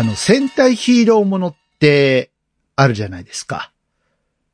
[0.00, 2.30] あの、戦隊ヒーローものって
[2.74, 3.70] あるじゃないですか。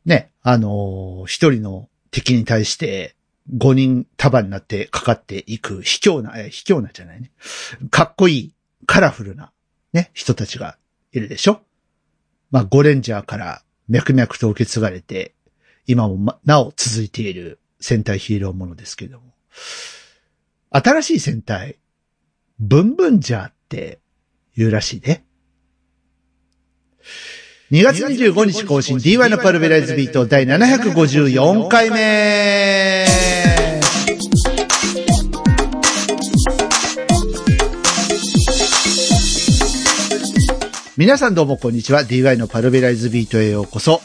[0.04, 3.14] ね、あのー一人の敵に対して
[3.54, 7.30] 5人束になってかかっていく卑怯な、え、卑怯なじゃないね。
[7.92, 8.54] かっこいい、
[8.86, 9.52] カラフルな、
[9.92, 10.78] ね、人たちが
[11.12, 11.60] いるでしょ
[12.50, 15.36] まあ、ゴレンジャーから脈々と受け継がれて、
[15.86, 19.32] 今もまなお続いている戦隊ヒーローものですけども。
[20.70, 21.78] 新しい戦隊、
[22.58, 24.00] ブンブンジャーって
[24.56, 25.22] 言うらしいね。
[27.72, 33.06] 2月25日更新 DY のパルベライズビート第754回目
[40.96, 42.02] 皆さんどうもこんにちは。
[42.04, 44.00] DY のパルベライズビートへようこそ。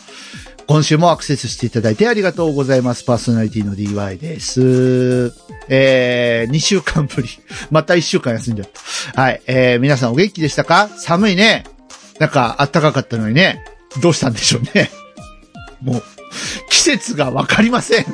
[0.68, 3.06] 今週もアクセスしていただいてありがとうございます。
[3.06, 5.34] パーソナリティの DY です。
[5.70, 7.30] えー、2週間ぶり。
[7.72, 8.70] また1週間休んじゃっ
[9.14, 9.22] た。
[9.22, 9.42] はい。
[9.48, 10.90] えー、皆さんお元気でしたか？
[10.98, 11.64] 寒いね。
[12.22, 13.66] なんか暖かかったのにね。
[14.00, 14.92] どうしたんでしょうね。
[15.82, 16.04] もう、
[16.70, 18.06] 季節がわかりません。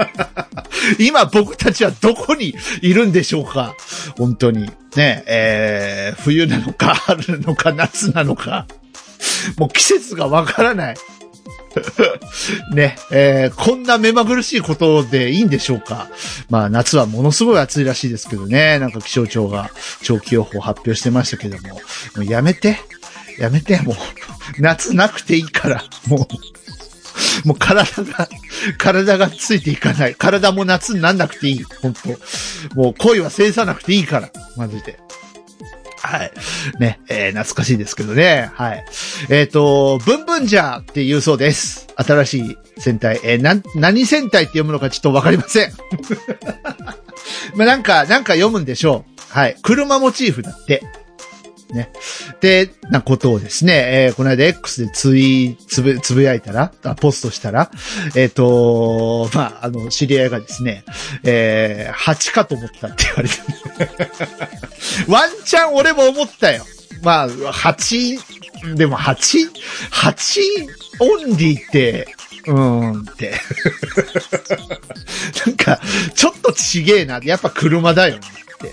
[1.00, 3.74] 今僕たちはどこにいるんでしょうか
[4.18, 4.70] 本当に。
[4.96, 8.66] ね、えー、冬なのか、春なのか、夏なのか。
[9.56, 10.96] もう季節がわからない。
[12.74, 16.08] ね、えー、こんな目まぐるしいことでいいんでしょうか
[16.50, 18.78] まあ夏はものすごい暑いらしいですけどね。
[18.78, 19.70] なんか気象庁が
[20.02, 21.80] 長期予報発表してましたけども。
[22.16, 22.78] もうやめて。
[23.38, 23.96] やめて、もう。
[24.58, 25.84] 夏なくていいから。
[26.06, 26.28] も
[27.44, 27.48] う。
[27.48, 28.28] もう体が、
[28.78, 30.14] 体がついていかない。
[30.14, 31.62] 体も夏になんなくていい。
[31.82, 34.30] 本当もう恋は制さなくていいから。
[34.56, 34.98] マジで。
[36.06, 36.32] はい。
[36.78, 38.50] ね、えー懐かしいですけどね。
[38.54, 38.84] はい。
[39.28, 41.88] えっ、と、ブンブンジャーって言うそうです。
[41.96, 43.20] 新しい戦隊。
[43.24, 45.72] えーなん、何戦隊って読むのかちょっとわかりません。
[47.56, 49.32] まあ、なんか、なんか読むんでしょう。
[49.32, 49.56] はい。
[49.62, 50.82] 車モチーフだって。
[51.72, 51.92] ね。
[52.40, 57.70] で、なことをですね、えーこの間 X でツイ、つぶ、つぶやいたら、あポストしたら、
[58.14, 60.84] えっ、と、まあ、あの、知り合いがですね、
[61.24, 63.34] えー、8かと思ったって言われて、
[65.08, 66.64] ワンチャン俺も思ったよ。
[67.02, 70.40] まあ、8、でも 8?8
[71.00, 72.08] オンリーって、
[72.46, 73.34] うーんって。
[75.46, 75.80] なんか、
[76.14, 77.20] ちょっとちげえな。
[77.22, 78.22] やっぱ車だよね
[78.56, 78.72] って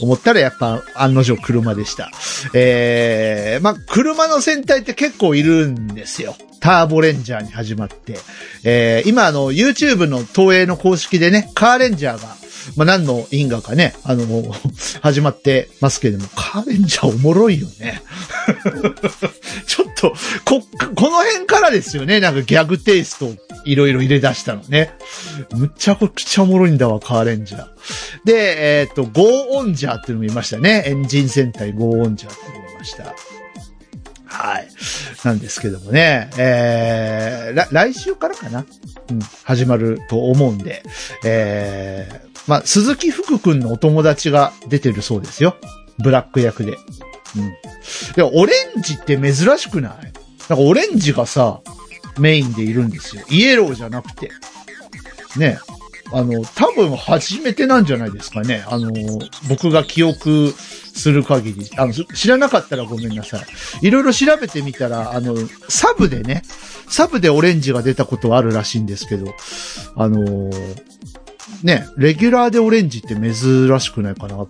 [0.00, 2.10] 思ったらやっぱ案の定車でした。
[2.54, 6.36] えー、まあ、車の戦隊って結構いるんですよ。
[6.60, 8.18] ターボレンジャーに始まって。
[8.62, 12.36] えー、今あの、YouTube の東映の公式でね、カーレンジャーが、
[12.76, 14.26] まあ、何の因果かね、あの、
[15.02, 18.02] 始まってますけれども、カーレンジャーおもろいよね。
[19.66, 20.14] ちょっと、
[20.44, 20.62] こ、
[20.94, 22.20] この辺からですよね。
[22.20, 23.34] なんかギャグテイスト
[23.64, 24.94] いろいろ入れ出したのね。
[25.52, 27.66] むちゃくちゃおもろいんだわ、カーレンジャー。
[28.24, 30.84] で、えっ、と、ゴーオンジャーっていうのもいましたね。
[30.86, 33.14] エンジン戦隊ゴーオンジャーっていうのもいました。
[34.32, 34.68] はい。
[35.24, 38.64] なんですけどもね、えー、来週からかな
[39.10, 40.82] うん、始まると思うんで、
[41.24, 45.56] えー、まあ、鈴木福くんのお友達が出てるそうですよ。
[45.98, 46.72] ブラック役で。
[47.36, 47.52] うん。
[48.14, 49.92] でも、オレンジって珍しくない？
[50.48, 51.60] なんかオレンジがさ、
[52.18, 53.22] メインでいるんですよ。
[53.30, 54.30] イエローじゃなくて。
[55.36, 55.58] ね。
[56.14, 58.64] あの、多分初めてなんじゃないですかね。
[58.68, 58.92] あの、
[59.48, 61.70] 僕が記憶する限り。
[61.78, 63.86] あの、知らなかったらごめんなさい。
[63.86, 65.34] いろいろ調べてみたら、あの、
[65.70, 66.42] サブでね、
[66.86, 69.32] サブでオレンジが出たことはあるらしいんですけど、
[69.96, 70.50] あの
[71.62, 74.48] ね、レギュラーでオレンジって珍しくないかなと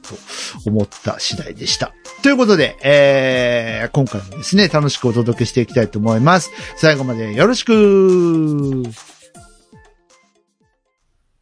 [0.67, 1.93] 思った次第でした。
[2.23, 6.51] ということで、えー、今回もですね、楽しくお届けしていきたいと思います。
[6.77, 8.83] 最後までよろしく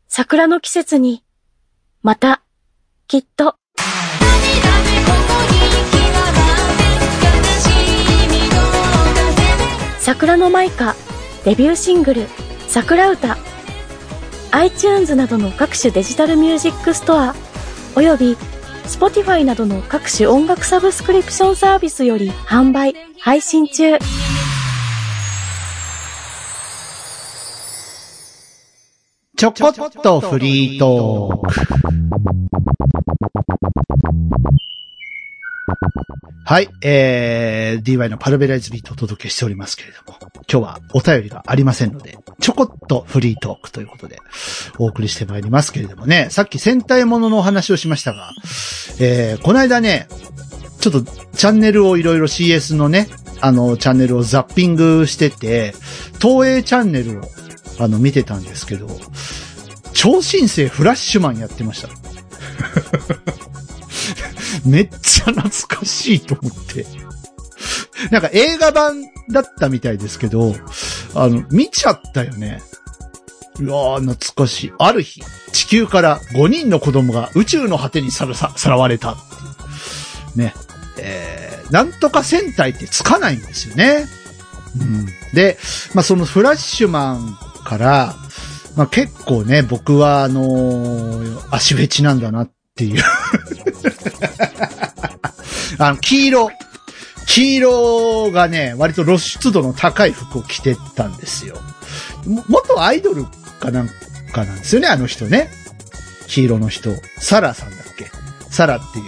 [0.09, 1.23] 桜の季節に、
[2.03, 2.43] また、
[3.07, 3.55] きっと、
[9.99, 10.97] 桜のマイカ、
[11.45, 12.27] デビューシングル、
[12.67, 13.37] 桜歌、
[14.53, 17.34] iTunes などの各種デジタルミュージックストア、
[17.94, 18.37] および
[18.84, 23.98] Spotify などの各種音楽サブスクリプションサービスより販売、配信中。
[29.36, 31.54] ちょこっとフリートーク。
[36.45, 40.19] はい、えー、DY のパルベライズビートをお届けしておりますけれども、
[40.51, 44.19] 今日はお便りがありませんので、ちょこっとフリートークということで、
[44.78, 48.33] お送りしてまいりますけれどもね、さっき戦隊もののお話をしましたが、
[48.99, 50.09] えー、この間ね、
[50.81, 53.09] ちょっとチャンネルをいろいろ CS のね、
[53.41, 55.75] あの、チャンネルをザッピングしてて、
[56.21, 57.23] 東映チャンネルを、
[57.78, 58.89] あの、見てたんですけど、
[59.93, 61.89] 超新星フラッシュマンやってました。
[64.65, 66.87] めっちゃ懐かしいと思って。
[68.11, 70.55] なんか映画版だったみたいですけど、
[71.15, 72.63] あの、見ちゃったよね。
[73.61, 74.73] うわー、懐かしい。
[74.79, 79.17] ある日、地球から5人の子供が宇宙の果てにさらさ、さらわれた。
[80.35, 80.55] ね。
[80.99, 84.07] えー、なんとか戦隊ってつかないんですよね。
[84.81, 85.07] うん。
[85.35, 85.59] で、
[85.95, 88.15] まあ、そのフラッシュマンから、
[88.77, 93.03] まあ、結構ね、僕はあのー足フェチなんだなっていう。
[95.78, 96.50] あの、黄色。
[97.27, 101.56] 黄色がね、割と露出度の高い服を着てたんですよ。
[102.48, 103.24] 元アイドル
[103.60, 103.88] かなん
[104.32, 105.50] かなんですよね、あの人ね。
[106.27, 106.91] 黄色の人。
[107.18, 108.10] サラさんだっけ？
[108.50, 109.04] サラっていう、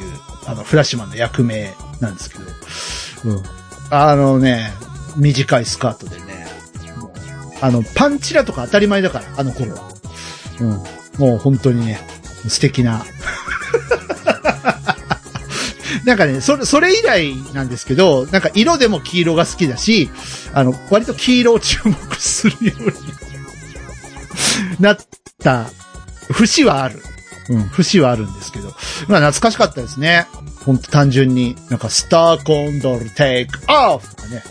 [0.46, 2.44] あの、フラッシュマンの役名なんですけど。
[3.24, 3.42] うん。
[3.90, 4.72] あのね、
[5.16, 6.46] 短いスカートでね。
[7.60, 9.88] あの、パンチラとか当たり前だから、あの頃は。
[10.60, 10.68] うん。
[11.18, 12.00] もう本当にね、
[12.48, 13.04] 素敵な。
[16.04, 20.10] なんかね、それ、それ以来なんですけど、なんか色でも黄色が好きだし、
[20.52, 22.92] あの、割と黄色を注目するように
[24.80, 24.98] なっ
[25.42, 25.70] た
[26.30, 27.02] 節はある。
[27.48, 28.68] うん、節はあるんですけど。
[29.08, 30.26] まあ懐かしかったですね。
[30.64, 34.42] ほんと単純に、なんかスターコンドルテイクオフとかね。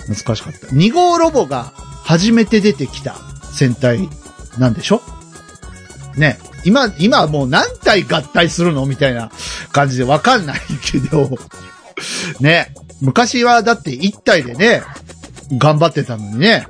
[0.00, 0.66] 懐かしかった。
[0.68, 1.72] 2号ロボが
[2.04, 3.16] 初めて出てきた
[3.52, 4.08] 戦隊
[4.58, 5.02] なんでしょ?
[6.16, 6.38] ね。
[6.64, 9.30] 今、今もう何体合体するのみたいな
[9.72, 11.30] 感じでわかんないけど。
[12.40, 12.72] ね。
[13.00, 14.82] 昔はだって1体でね、
[15.52, 16.66] 頑張ってたのにね。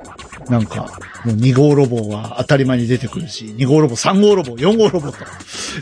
[0.49, 5.17] なんか、もう2号ロボは当たり前に出てくるし、2号ロボ、3号ロボ、4号ロボと、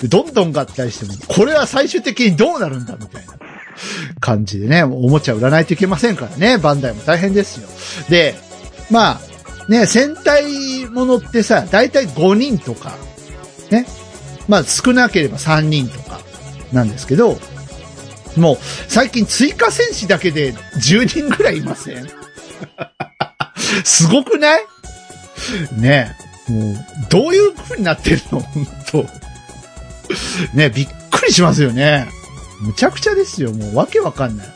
[0.07, 3.33] どんどん合体しても、これは最終的にどうなるんだみたいな
[4.19, 7.69] 感じでね、おもちゃ売らないといけませんからね、バンダイも大変ですよ。
[8.09, 8.35] で、
[8.89, 12.97] まあ、ね、戦隊ものってさ、だいたい5人とか、
[13.71, 13.85] ね、
[14.47, 16.19] まあ少なければ3人とか
[16.71, 17.37] なんですけど、
[18.35, 22.07] もう最近追加戦士だけで10人ぐらいいません？
[23.83, 24.61] すごくない？
[25.77, 26.15] ね
[26.49, 26.51] え。
[26.51, 26.75] もう、
[27.09, 28.39] どういう風になってるの？
[28.41, 29.05] 本当
[30.55, 32.07] ねびっくりしますよね。
[32.61, 33.51] むちゃくちゃですよ。
[33.51, 34.47] もうわけわかんない。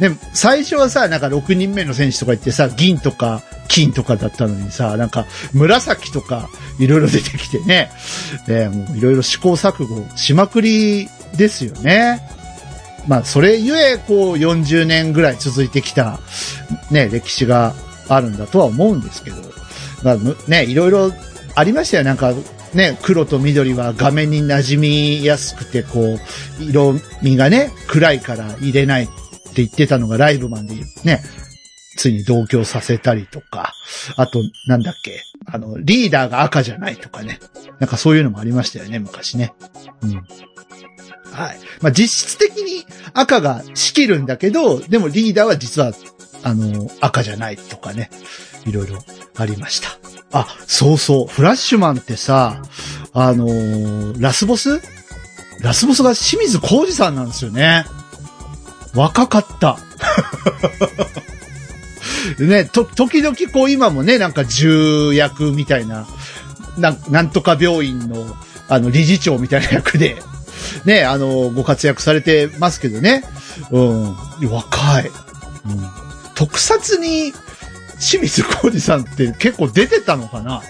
[0.00, 7.90] ね、最初はさ、なんか6人目の選手とか言ってさ、銀とか金とかだったのにさ、なんか紫とかいろいろ出てきてね。
[8.46, 12.20] ねもういろいろ試行錯誤しまくりですよね。
[13.06, 16.20] まあ、それゆえ、こう、40年ぐらい続いてきた、
[16.90, 17.74] ね、歴史が
[18.08, 19.36] あるんだとは思うんですけど。
[20.02, 20.16] まあ、
[20.48, 21.12] ね、いろいろ
[21.54, 22.04] ありましたよ。
[22.04, 22.32] なんか、
[22.72, 26.18] ね、黒と緑は画面に馴染みやすくて、こ
[26.60, 29.08] う、色味がね、暗いから入れない
[29.54, 30.74] って言ってたのがライブマンで
[31.04, 31.22] ね、
[31.96, 33.72] ついに同居させたりとか、
[34.16, 37.38] あと、なんだっけ、あの、リーダーが赤じゃないとかね。
[37.78, 39.54] なんかそういうのもありましたよね、昔ね。
[40.02, 40.14] うん。
[41.30, 41.58] はい。
[41.80, 45.92] まあ、実質的に赤が仕切るんだけど、でもリーダーは実は、
[46.42, 48.10] あの、赤じゃないとかね。
[48.66, 48.98] いろいろ
[49.36, 49.88] ありました。
[50.32, 51.26] あ、そうそう。
[51.32, 52.60] フラッシュマンってさ、
[53.12, 54.80] あのーラスボス？
[55.60, 57.84] ラスボスが清水浩二さんなんですよね。
[58.94, 59.78] 若かった。
[62.38, 66.06] ね、と、時々こう今もね、なんか重役みたいな、
[66.78, 68.36] なんなんとか病院の、
[68.68, 70.16] あの、理事長みたいな役で、
[70.84, 73.24] ね、あの、ご活躍されてますけどね。
[73.70, 74.16] うん。
[74.50, 75.08] 若い。
[75.08, 75.12] うん。
[76.34, 77.32] 特撮に、
[78.00, 80.62] 清水浩二さんって結構出てたのかな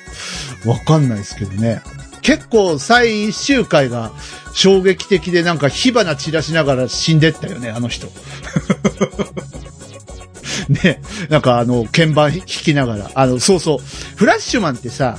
[0.67, 1.83] わかんないですけどね。
[2.25, 4.11] 結構最終回が
[4.55, 8.09] 衝撃的でなんか火花散らしながら死んでったよね、あの人。
[10.69, 13.11] ね、なんかあの、鍵盤弾きながら。
[13.15, 13.79] あの、そうそう。
[14.17, 15.19] フラッシュマンってさ、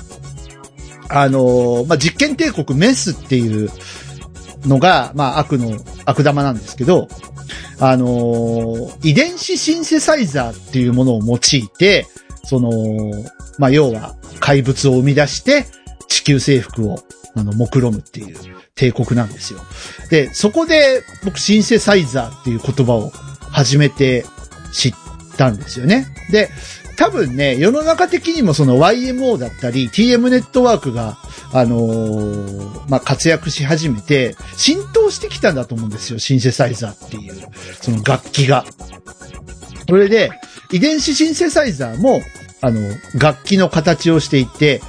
[1.08, 3.70] あの、まあ、実験帝国メスっていう
[4.66, 7.08] のが、まあ、悪の、悪玉なんですけど、
[7.80, 12.08] あの、遺伝子シンセサイザーっていうものを用いて、
[12.46, 12.72] その、
[13.60, 15.68] まあ、要は怪物を生み出して、
[16.08, 17.00] 地球征服を、
[17.36, 18.38] あの、目論むっていう
[18.76, 19.60] 帝国なんですよ。
[20.10, 23.12] で、そこで僕シンセサイザーっていう言葉を
[23.52, 24.26] 初めて
[24.74, 24.94] 知っ
[25.38, 26.08] たんですよね。
[26.32, 26.50] で、
[26.98, 31.18] 多分ね、世の中的にもその YMO だったり TM ネットワークが、
[31.52, 36.20] あのーまあ、活躍し始めて、浸透してきたんだと思うんですよ。
[36.20, 37.36] シンセサイザーっていう、
[37.82, 38.66] その楽器が。
[39.88, 40.32] それで、
[40.72, 42.22] 遺伝子シンセサイザーも、
[42.62, 42.80] あの、
[43.16, 44.82] 楽器の形をしていて、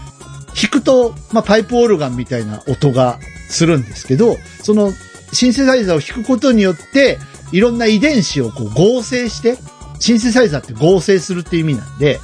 [0.60, 4.92] 弾くと、まあ、パイプオルガンみたいな音がするんですけど、その
[5.32, 7.18] シンセサイザーを弾くことによって、
[7.52, 9.58] いろんな遺伝子をこう合成して、
[9.98, 12.20] シンセサイザーって合成するっていう意味なんで、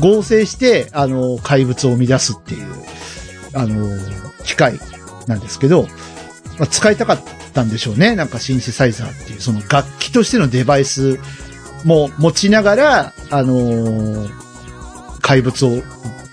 [0.00, 2.66] 合成して、あの、怪物を生み出すっていう、
[3.54, 3.88] あの、
[4.44, 4.78] 機械
[5.26, 5.84] なんですけど、
[6.58, 7.20] まあ、使いたかっ
[7.52, 8.16] たんでしょうね。
[8.16, 11.18] なんかシンセサイザーっていう、その楽器としてのデバイス
[11.84, 14.28] も持ちながら、あの
[15.20, 15.82] 怪物を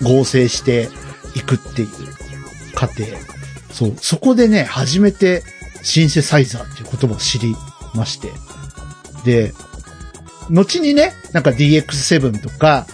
[0.04, 0.90] 合成して
[1.36, 1.90] いくっていう
[2.75, 3.06] 過程。
[3.72, 5.44] そう、そこでね、初めて
[5.82, 7.56] シンセサイザーっていう言葉を知り
[7.94, 8.32] まして。
[9.25, 9.54] で、
[10.50, 12.86] 後にね、なんか DX7 とか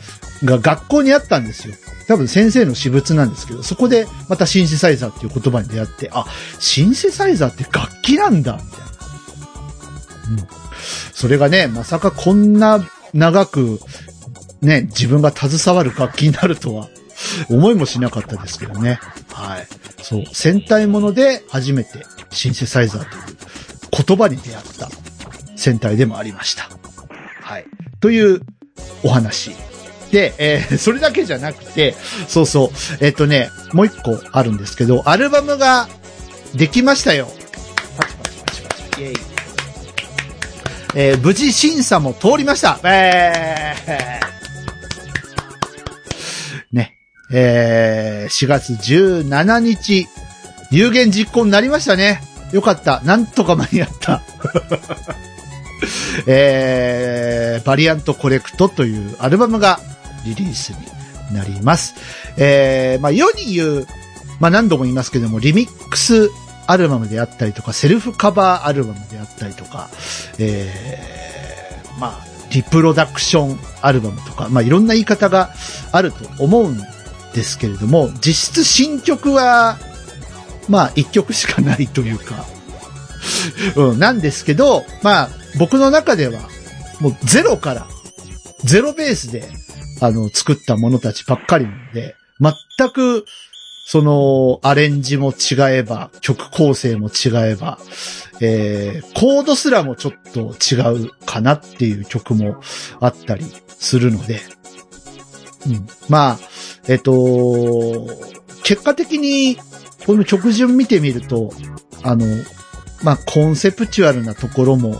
[0.43, 1.75] が学校にあったんですよ。
[2.07, 6.25] 多分先生の私物なんですけど、そこでまたシンセサイザーっていう言葉に出会って、あ、
[6.59, 8.85] シンセサイザーって楽器なんだ、みたいな。
[10.41, 10.47] うん。
[11.13, 13.79] それがね、まさかこんな長く、
[14.61, 16.89] ね、自分が携わる楽器になるとは、
[17.49, 18.99] 思いもしなかったですけどね。
[19.31, 19.67] はい。
[20.01, 24.89] そう、戦隊もので初めてシンセサイザーという言葉に出会った
[25.55, 26.69] 戦隊でもありました。
[27.41, 27.65] はい。
[27.99, 28.41] という
[29.03, 29.51] お話。
[30.11, 31.95] で、えー それだけじゃなくて、
[32.27, 35.87] そうそう、えっ、とね、もう一個あるんですけど、アルバムが
[36.55, 37.27] できましたよ。
[37.97, 39.01] パチパチパチパチ。
[39.01, 39.15] イェイ。
[40.95, 42.79] えー無事審査も通りました。
[42.83, 44.38] えー。
[47.31, 50.07] えー4月17日、
[50.71, 52.21] 有言実行になりましたね。
[52.51, 53.01] よかった。
[53.01, 54.21] なんとか間に合った。
[56.27, 59.79] えー、バリアントコレクトというアルバムが
[60.25, 61.95] リリースになります。
[62.37, 63.87] えー、まあ世に言う、
[64.39, 66.29] まあ何度も言いますけども、リミックス
[66.67, 69.89] アルバムであったりとか、セルフカバーアルバムであったりとか、
[70.37, 75.53] えー、まあ、リプロダクションアルバムとか、まあいろんな言い方が
[75.91, 76.81] あると思うん
[77.33, 79.77] ですけれども、実質新曲は、
[80.67, 82.45] まあ一曲しかないというか、
[83.75, 86.41] うん、なんですけど、まあ僕の中では、
[86.99, 87.87] もうゼロから、
[88.63, 89.49] ゼロベースで、
[90.01, 93.25] あの、作ったものたちばっかりなので、全く、
[93.85, 97.79] その、アレンジも違えば、曲構成も違えば、
[98.39, 102.61] えー、コードすらもちょっと違うかなっていう曲も
[102.99, 104.41] あったりするので、
[105.65, 105.87] うん。
[106.07, 106.39] まあ、
[106.87, 108.07] えっ、と、
[108.63, 109.57] 結果的に、
[110.05, 111.51] この曲順見てみると、
[112.03, 112.25] あの、
[113.03, 114.99] まあ、コンセプチュアルなところも、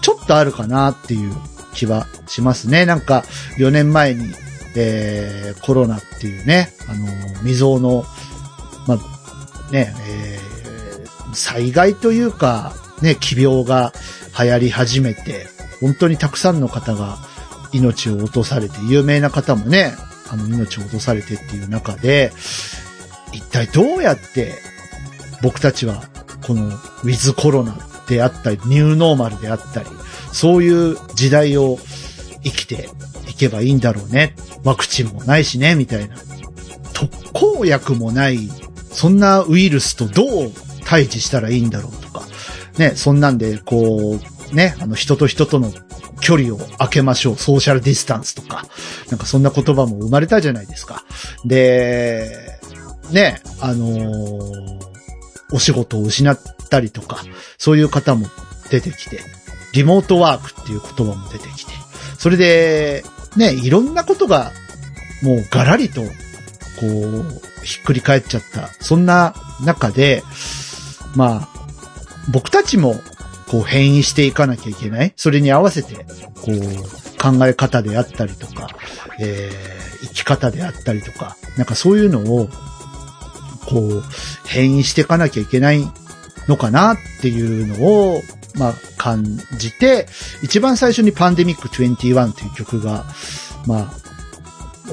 [0.00, 1.32] ちょっとあるかなっていう
[1.74, 2.86] 気はしますね。
[2.86, 3.24] なんか、
[3.58, 4.26] 4年前に、
[4.76, 7.06] えー、コロナっていうね、あの、
[7.40, 8.04] 未曾有の、
[8.86, 10.48] まあ、ね、えー
[11.32, 13.92] 災害というか、ね、奇病が
[14.38, 15.46] 流行り始めて、
[15.80, 17.18] 本当にたくさんの方が
[17.72, 19.92] 命を落とされて、有名な方もね、
[20.30, 22.32] あの、命を落とされてっていう中で、
[23.32, 24.54] 一体どうやって
[25.42, 26.02] 僕たちは
[26.46, 27.76] このウィズコロナ
[28.08, 29.88] であったり、ニューノーマルであったり、
[30.32, 31.78] そういう時代を
[32.42, 32.88] 生きて
[33.28, 34.34] いけばいいんだろうね。
[34.64, 36.16] ワクチンもないしね、みたいな。
[36.92, 38.50] 特効薬もない、
[38.90, 40.52] そんなウイルスとどう
[40.84, 42.26] 対峙したらいいんだろうとか。
[42.78, 44.18] ね、そんなんで、こ
[44.52, 45.72] う、ね、あの人と人との
[46.20, 47.36] 距離を空けましょう。
[47.36, 48.64] ソーシャルディスタンスとか。
[49.10, 51.04] なんかそんな言葉も生まれたじゃないですか。
[51.44, 52.58] で、
[53.10, 54.78] ね、あのー
[55.52, 57.22] お仕事を失ったりとか、
[57.56, 58.26] そういう方も
[58.70, 59.20] 出てきて、
[59.72, 61.72] リモートワークっていう言葉も出てきて、
[62.18, 63.04] それで、
[63.36, 64.52] ね、いろんなことが、
[65.22, 66.08] もうガラリと、こ
[66.82, 68.68] う、ひっくり返っちゃった。
[68.80, 69.34] そんな
[69.64, 70.22] 中で、
[71.16, 71.66] まあ、
[72.30, 73.00] 僕たちも、
[73.50, 75.12] こう変異していかなきゃいけない？
[75.16, 76.02] それに合わせて、こ
[76.48, 76.52] う、
[77.20, 78.68] 考え方であったりとか、
[79.18, 82.48] えー、生き方であったりとか、なんかそういうのを、
[83.66, 84.02] こう、
[84.46, 85.82] 変異していかなきゃいけない
[86.46, 88.22] のかなっていうのを、
[88.54, 89.24] まあ、感
[89.56, 90.08] じて、
[90.42, 93.04] 一番最初にパンデミック21という曲が、
[93.66, 93.90] まあ、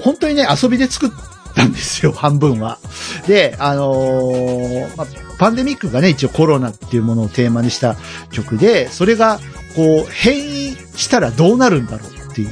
[0.01, 1.09] 本当にね、遊びで作っ
[1.55, 2.79] たんですよ、半分は。
[3.27, 5.07] で、あのーまあ、
[5.38, 7.96] パンデミックがね、一応コロナっていうものをテーマにした
[8.32, 9.39] 曲で、それが、
[9.75, 12.50] こう、変異したらどうなるんだろうっていう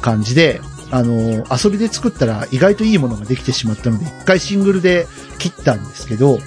[0.00, 0.60] 感じで、
[0.92, 5.06] あの遊びで作ったら意外といいものができてしまったので、一回シングルで
[5.38, 6.40] 切ったんですけど、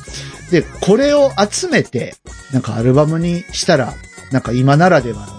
[0.51, 2.15] で、これを集めて、
[2.51, 3.93] なんかアルバムにしたら、
[4.31, 5.33] なんか今ならではの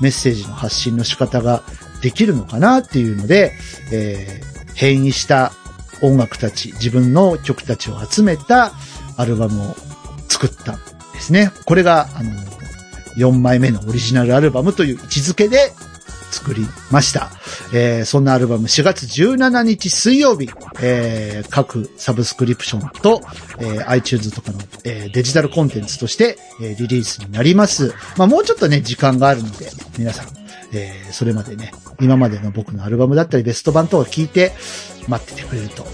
[0.00, 1.62] メッセージの発信の仕方が
[2.02, 3.52] できるのかなっていうので、
[3.92, 5.52] えー変異した
[6.00, 8.72] 音楽たち、自分の曲たちを集めた
[9.20, 9.76] アルバムを
[10.28, 10.80] 作ったん
[11.12, 11.52] ですね。
[11.64, 12.30] これが、あの、
[13.16, 15.72] 4枚目のオリジナルアルバムという位置づけで
[16.30, 17.30] 作りました。
[17.72, 20.48] えーそんなアルバム4月17日水曜日、
[20.80, 23.20] えー各サブスクリプションと、
[23.58, 27.92] えー iTunes とかの、えーデジタルコンテンツとして、えーリリースになります。
[28.16, 30.26] まあもうちょっとね、時間があるので、皆さん、
[30.72, 34.52] えーそれまでね、今までの僕のアルバムだったりベスト版等を聞いて
[35.08, 35.84] 待っててくれると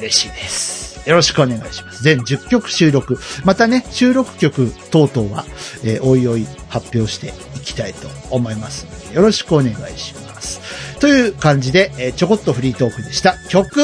[0.00, 1.08] 嬉しいです。
[1.08, 2.02] よろしくお願いします。
[2.02, 3.18] 全10曲収録。
[3.44, 5.44] またね、収録曲等々は、
[5.84, 10.60] えーおいおい発表していきたいと思いますので、よろしくお願いします。
[11.00, 13.36] という感じで、えーちょこっとフリートークでした。
[13.48, 13.80] 曲、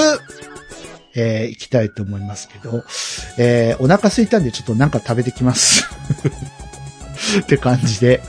[1.15, 2.85] えー、いきたいと思いますけど、
[3.39, 5.87] えーお腹空いたんでちょっとなんか食べてきます。
[7.41, 8.23] って感じで、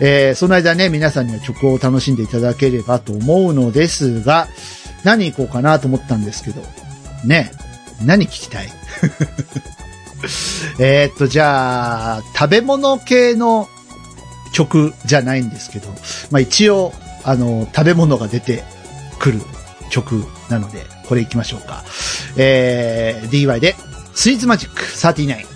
[0.00, 4.48] えーその間ね、皆さんには曲を楽しんでいただければと思うのですが、
[5.04, 6.62] 何行こうかなと思ったんですけど、
[7.24, 7.52] ね、
[8.04, 8.68] 何聞きたい？
[10.78, 13.68] えっと、じゃあ、食べ物系の
[14.52, 15.88] 曲じゃないんですけど、
[16.30, 16.92] まあ一応、
[17.24, 18.64] あの、食べ物が出て
[19.18, 19.40] くる
[19.90, 21.84] 曲なので、これ行きましょうか。
[22.36, 23.76] えー、DY で、
[24.14, 25.46] スイーツマジック39。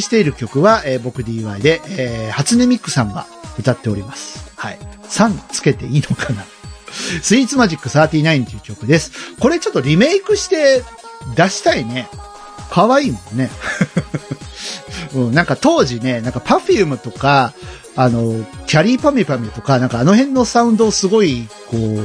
[0.00, 3.26] りしている曲は、えー僕 DY で、えー初音ミクさんが
[3.58, 4.52] 歌っております。
[4.56, 4.78] はい。
[5.04, 6.44] 3つけていいのかな
[7.22, 9.36] スイーツマジック39という曲です。
[9.38, 10.82] これちょっとリメイクして
[11.36, 12.08] 出したいね。
[12.70, 13.50] 可愛いもんね。
[15.14, 17.52] うん、なんか当時ね、なんかパフュームとか、
[17.96, 21.96] あの、きゃりーぱみゅぱみゅとか、なんかあの辺のサウンドをすごい、こう、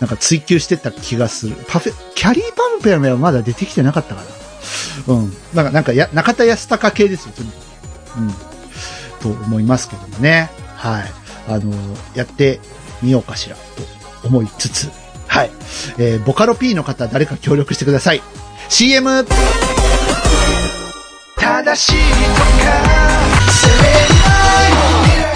[0.00, 1.56] なんか追求してた気がする。
[1.68, 4.41] パフェ、きゃりーぱみぱみはまだ出てきてなかったかな。
[5.06, 5.32] うん。
[5.54, 7.56] なんか、なんかや、中田康隆系ですよ、とにか
[8.14, 8.18] く。
[9.28, 9.34] うん。
[9.34, 10.50] と思いますけどもね。
[10.76, 11.04] はい。
[11.48, 11.72] あの、
[12.14, 12.60] やって
[13.02, 13.62] みようかしら、と
[14.26, 14.90] 思いつつ。
[15.26, 15.50] はい。
[15.98, 18.22] えーボカロ P の方、誰か協力してください。
[18.68, 19.26] CM!
[21.36, 21.94] 正しい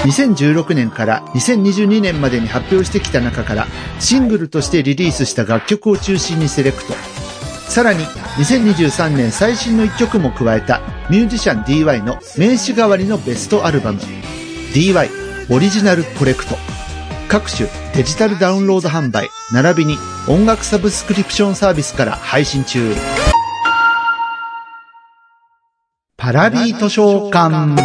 [0.06, 3.66] 2016年から2022年までに発表してきた中から
[3.98, 6.94] シングルとしてリリースした楽曲を中心にセレクト。
[7.68, 14.00] さらに2023年最新の一曲も加えたミュージシャン DY の名刺代わりのベストアルバム
[14.72, 15.08] DY
[15.50, 16.56] オリジナルコレクト。
[17.28, 19.96] 各種デジタルダウンロード販売並びに
[20.28, 22.94] 音楽サブスクリプションサービスから配信中。
[26.16, 27.76] パラビー図書館。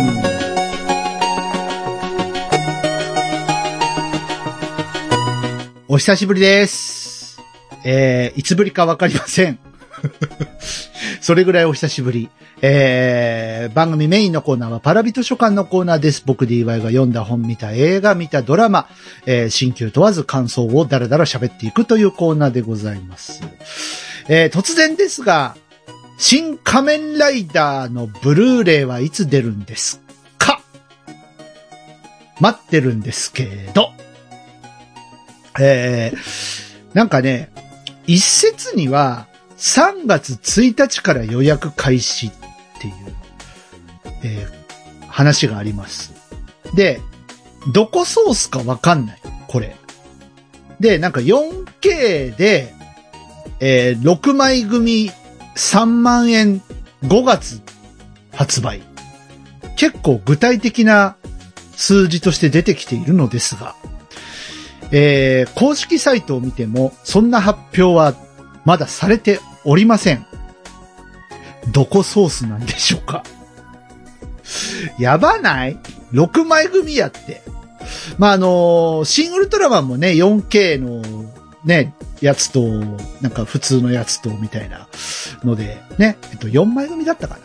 [5.88, 7.39] お久しぶりです。
[7.84, 9.70] えー、いつぶりかわかりません。
[11.21, 12.29] それぐらいお久しぶり。
[12.63, 16.21] えー、番組メインのコーナーはパラビ図書館のコーナーです。
[16.25, 18.87] 僕 DY が読んだ本、見た映画、見たドラマ、
[19.25, 23.41] えー、新旧問わず感想をダラダラ喋っていくというコーナーでございます。
[24.27, 25.55] えー、突然ですが、
[26.19, 29.99] 新仮面ライダーのブルーレイはいつ出るんです
[30.37, 30.61] か？
[32.39, 33.91] 待ってるんですけど。
[35.59, 37.51] えー、なんかね、
[38.05, 39.25] 一説には
[39.62, 42.32] 3月1日から予約開始っ
[42.82, 42.93] ていう、
[44.24, 44.62] えー
[45.08, 46.13] 話があります。
[46.74, 47.02] で、
[47.74, 49.19] どこソースかわかんない。
[49.50, 49.76] これ。
[50.80, 52.74] で、なんか 4K で、
[53.60, 55.12] えー6枚組
[55.56, 56.62] 3万円
[57.04, 57.62] 5月
[58.32, 58.82] 発売。
[59.76, 61.17] 結構具体的な
[61.76, 63.76] 数字として出てきているのですが、
[64.93, 68.15] えー公式サイトを見ても、そんな発表は
[68.63, 70.26] まだされておりません。
[71.71, 73.24] どこソースなんでしょうか？
[75.00, 75.78] やばない
[76.12, 77.41] ?6 枚組やって。
[78.17, 81.02] まあ、あのシン・ウルトラマンもね、4K の
[81.63, 82.62] ね、やつと、
[83.21, 84.88] なんか普通のやつと、みたいな
[85.43, 87.41] ので、ね、えっと、4枚組だったかな？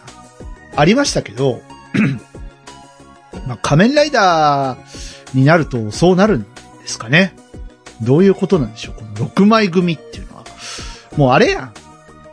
[0.81, 1.61] ありましたけど、
[3.47, 6.49] まあ、仮面ライダーになるとそうなるんで
[6.87, 7.35] すかね？
[8.03, 8.95] どういうことなんでしょう？
[8.95, 10.45] この6枚組っていうのは。
[11.17, 11.75] もうあれやん。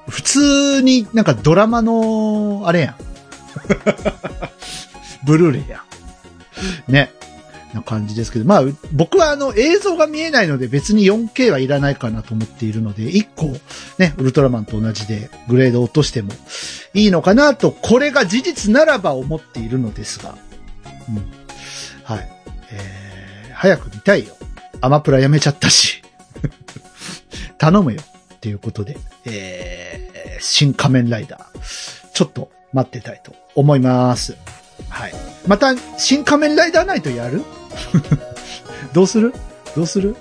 [0.08, 2.96] 普通になんかドラマの、あれやん。
[5.26, 5.84] ブルーレイや
[6.90, 6.92] ん。
[6.92, 7.12] ね。
[7.74, 8.62] な感じですけど、まあ、
[8.92, 13.48] 僕はあの映像が見えないので別に 4K はいらないかなと思っているので、1個
[13.98, 16.32] ね、ウルトラマンと同じでグレード落としても
[16.94, 20.38] いいのかなと、これが事実ならば思っているのですが、
[21.10, 21.32] うん。
[22.04, 22.30] はい。
[22.72, 24.36] えー、早く見たいよ。
[24.82, 26.04] アマプラやめちゃったし。
[27.58, 28.02] 頼むよ。
[28.44, 32.12] っていうことで、えー、新仮面ライダー。
[32.14, 34.36] ちょっと待ってたいと思います。
[34.90, 35.14] はい。
[35.48, 37.42] また、新仮面ライダーナイトやる？
[38.92, 39.34] どうする？
[39.78, 40.18] どうする？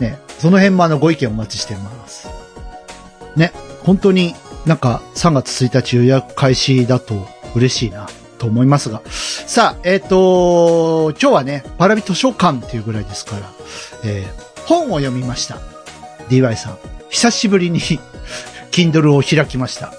[0.00, 0.18] ね。
[0.38, 2.28] その辺もあのご意見お待ちしてます。
[3.36, 3.52] ね。
[3.82, 4.34] 本当に
[4.64, 8.08] なんか3月1日予約開始だと嬉しいな
[8.38, 9.02] と思いますが。
[9.10, 13.50] さあ、えっ、と今日はね、パラビ図書館っていうぐらいですから、
[14.04, 15.58] えー本を読みました。
[16.28, 16.95] DY さん。
[17.10, 17.80] 久しぶりに
[18.72, 19.92] Kindle を開きました。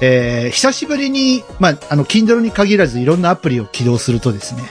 [0.00, 4.62] えー久しぶりに、まあ、あの、Kindle に限らずいろんなアプリを起動するとですね、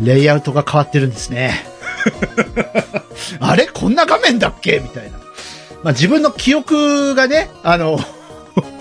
[0.00, 1.54] レイアウトが変わってるんですね。
[3.40, 3.66] あれ？
[3.66, 4.80] こんな画面だっけ？
[4.80, 5.18] みたいな。
[5.82, 7.98] まあ、自分の記憶がね、あの、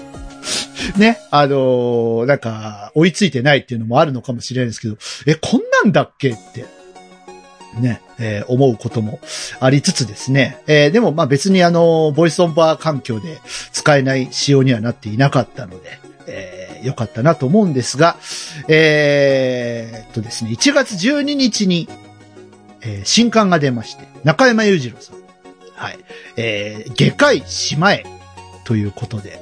[0.97, 6.29] ね、あのなんか、追いついてないっていうのもあるのかもしれないですけど、え、こんなんだっけ？
[6.31, 6.65] って、
[7.75, 9.19] ね、えー思うことも
[9.59, 10.61] ありつつですね。
[10.67, 13.39] えーでも、まあ別にあの、ボイスオンバー環境で
[13.71, 18.15] 使えない仕様にはなっていなかったので、えーよかったなと思うんですが、
[18.67, 21.87] えーとですね、1月12日に、
[22.81, 25.17] えー新刊が出まして、中山裕次郎さん。
[25.75, 25.99] はい。
[26.37, 28.05] えー、外科医島へ。
[28.65, 29.41] ということで、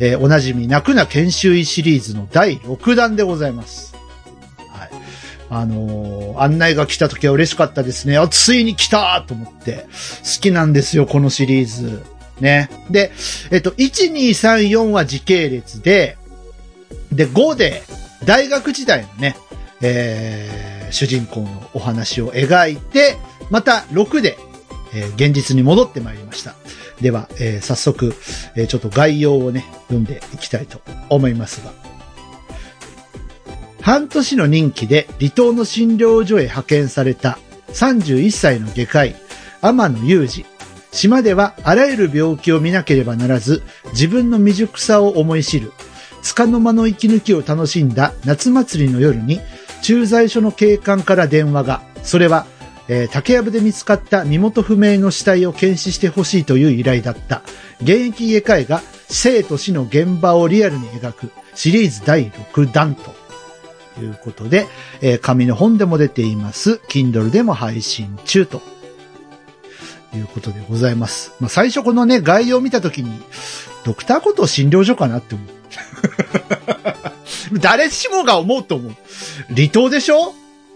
[0.00, 3.93] えーおなじみ、泣くな研修医シリーズの第6弾でございます。
[5.56, 8.18] あのー案内が来た時は嬉しかったですね。
[8.18, 9.86] あ、ついに来たと思って。
[10.24, 12.02] 好きなんですよ、このシリーズ。
[12.40, 12.68] ね。
[12.90, 13.12] で、
[13.52, 16.18] えっと、1、2、3、4は時系列で、
[17.12, 17.84] で、5で、
[18.24, 19.36] 大学時代のね、
[19.80, 23.16] えー主人公のお話を描いて、
[23.50, 24.36] また6で、
[24.92, 26.56] えー現実に戻ってまいりました。
[27.00, 28.12] では、えー早速、
[28.56, 31.93] えーちょっと概要をね、読んでいきたいと思いますが。
[33.84, 37.38] 半年の任期で離島の診療所へ派遣された
[37.74, 39.14] 31歳の外科医、
[39.60, 40.46] 天野裕二。
[40.90, 45.70] 島ではあらゆる病気を見なければならず、自分の未熟さを思い知る。
[46.22, 49.40] 束の間の息抜きを楽しんだ夏祭りの夜に、
[49.82, 52.46] 駐在所の警官から電話が、それは、
[52.88, 57.42] えー竹やぶで見つかった身元不明の死体を検視してほしいという依頼だった。
[57.82, 63.23] 現役外科医が生と死の現場をリアルに描くシリーズ第6弾と
[63.96, 64.66] ということで、
[65.00, 66.80] えー紙の本でも出ています。
[66.88, 68.60] Kindle でも配信中と。
[70.14, 71.32] いうことでございます。
[71.40, 73.20] まあ、最初このね、概要を見たときに、
[73.84, 75.48] ドクターこと診療所かなって思う。
[77.58, 78.92] 誰しもが思うと思う。
[79.54, 80.32] 離島でしょ？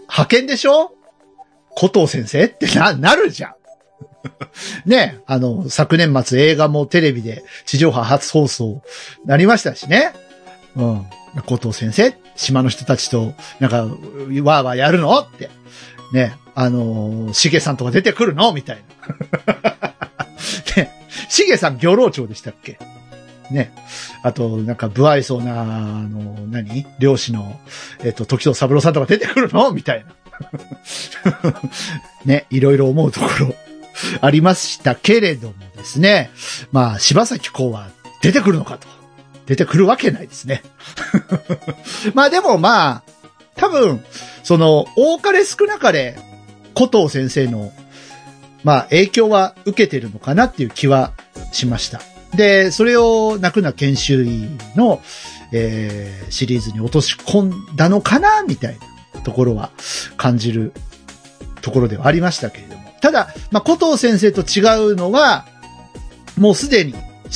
[0.09, 0.91] 派遣でしょ？
[1.77, 2.43] 古藤先生？
[2.45, 3.53] ってな、なるじゃん。
[4.89, 8.81] ね、あの、昨年末映画もテレビで地上波初放送
[9.25, 10.11] なりましたしね。
[10.75, 11.05] うん。
[11.47, 12.07] 古藤先生？
[12.09, 15.49] っ、島の人たちと、なんか、わーわーやるのって。
[16.13, 18.53] ね、あのー、しげさんとか出てくるの？
[18.53, 18.83] みたい
[19.45, 19.55] な。
[20.75, 20.91] ね、
[21.29, 22.79] しげさん漁労長でしたっけ？
[23.51, 23.73] ね。
[24.23, 26.85] あと、なんか、不愛想な、あの、何？
[26.99, 27.59] 漁師の、
[28.03, 29.71] えっ、と、時藤三郎さんとか出てくるの？
[29.71, 30.13] みたいな。
[32.25, 33.55] ね、いろいろ思うところ
[34.21, 36.31] ありましたけれどもですね。
[36.71, 37.89] まあ、柴咲コウは
[38.21, 38.98] 出てくるのかと。
[39.49, 40.61] 出てくるわけないですね。
[42.13, 43.03] まあでもまあ、
[43.55, 44.05] 多分、
[44.43, 46.19] その、多かれ少なかれ、
[46.77, 47.73] 古藤先生の、
[48.63, 51.13] まあ、影響は受けてるのかなっていう気は
[51.51, 51.99] しました。
[52.35, 55.01] で、それを泣くな研修医の、
[55.51, 58.77] えー、シリーズに落とし込んだのかなみたい
[59.15, 59.71] なところは
[60.15, 60.73] 感じる
[61.61, 62.93] ところではありましたけれども。
[63.01, 65.47] ただ、まあ、古藤先生と違うのは、
[66.37, 66.93] もうすでに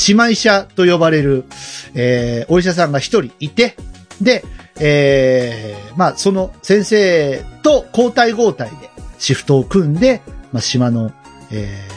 [0.08, 1.46] 姉妹医者と呼ばれる、
[1.94, 3.76] えー、お医者さんが一人いて、
[4.22, 4.44] で、
[4.80, 11.12] えー、まあ、その先生と交代交代でシフトを組んで、まあ、島の、
[11.52, 11.88] え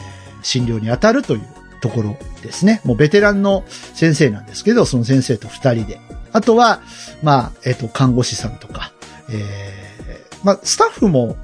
[0.41, 1.47] ー、診療に当たるという
[1.81, 2.81] ところですね。
[2.83, 5.99] もうベテランの先生なんですけど、その先生と二人で。
[6.33, 6.81] あとは、
[7.23, 8.91] まあ、えっ、と、看護師さんとか、
[9.29, 11.35] えー、まあ、スタッフも、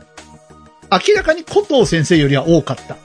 [0.91, 2.97] 明らかに古藤先生よりは多かった。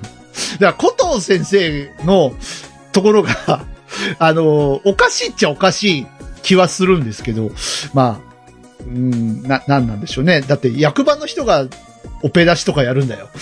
[0.58, 2.32] だから古藤先生の
[2.92, 3.64] ところが、
[4.18, 6.06] あの、おかしいっちゃおかしい
[6.42, 7.50] 気はするんですけど、
[7.92, 8.30] まあ、
[8.80, 10.40] うん、な、なんなんでしょうね。
[10.40, 11.66] だって役場の人が
[12.22, 13.28] オペ出しとかやるんだよ。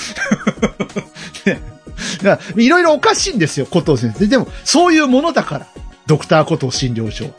[2.56, 4.26] いろいろおかしいんですよ、古藤先生。
[4.26, 5.66] でも、そういうものだから、
[6.06, 7.32] ドクター古藤診療所。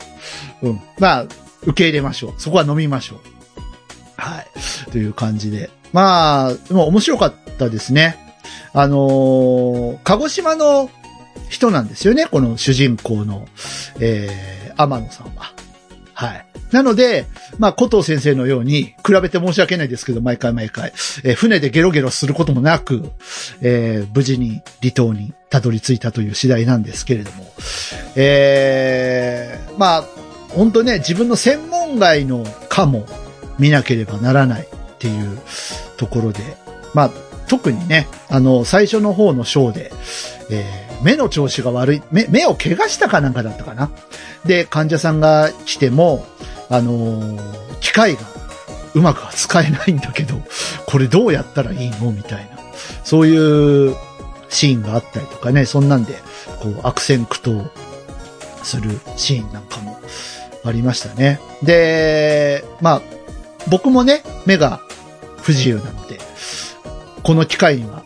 [0.62, 0.80] うん。
[0.98, 1.26] まあ、
[1.62, 2.34] 受け入れましょう。
[2.38, 3.18] そこは飲みましょう。
[4.16, 4.46] はい。
[4.90, 5.70] という感じで。
[5.92, 8.29] まあ、でも面白かったですね。
[8.72, 10.90] あのー鹿児島の
[11.48, 13.46] 人なんですよね、この主人公の、
[13.98, 15.52] えー、天野さんは。
[16.14, 16.46] はい。
[16.70, 17.26] なので、
[17.58, 20.92] まあ、古藤先生のように、比べて申し訳ないですけど、毎回毎回、
[21.24, 23.10] えー船でゲロゲロすることもなく、
[23.62, 27.52] えー無事に離島にたどり着いたという次第なんですけれども、
[28.14, 30.04] えーまあ、
[30.50, 33.06] 本当ね、自分の専門外の科も
[33.58, 34.66] 見なければならないっ
[34.98, 35.38] ていう
[35.96, 36.40] ところで、
[36.94, 37.10] まあ、
[37.50, 39.92] 特にね、あの、最初の方のショーで、
[40.50, 43.90] えー目の調子が悪い、目、目を怪我したかなんかだったかな。
[44.44, 46.26] で、患者さんが来ても、
[46.68, 47.40] あのー
[47.80, 48.20] 機械が
[48.94, 50.34] うまくは使えないんだけど、
[50.86, 52.58] これどうやったらいいのみたいな。
[53.02, 53.96] そういう
[54.50, 56.14] シーンがあったりとかね、そんなんで、
[56.60, 57.68] こう、悪戦苦闘
[58.62, 59.98] するシーンなんかも
[60.64, 61.40] ありましたね。
[61.62, 63.02] で、まあ、
[63.68, 64.80] 僕もね、目が
[65.38, 66.29] 不自由なので、
[67.22, 68.02] この機会には、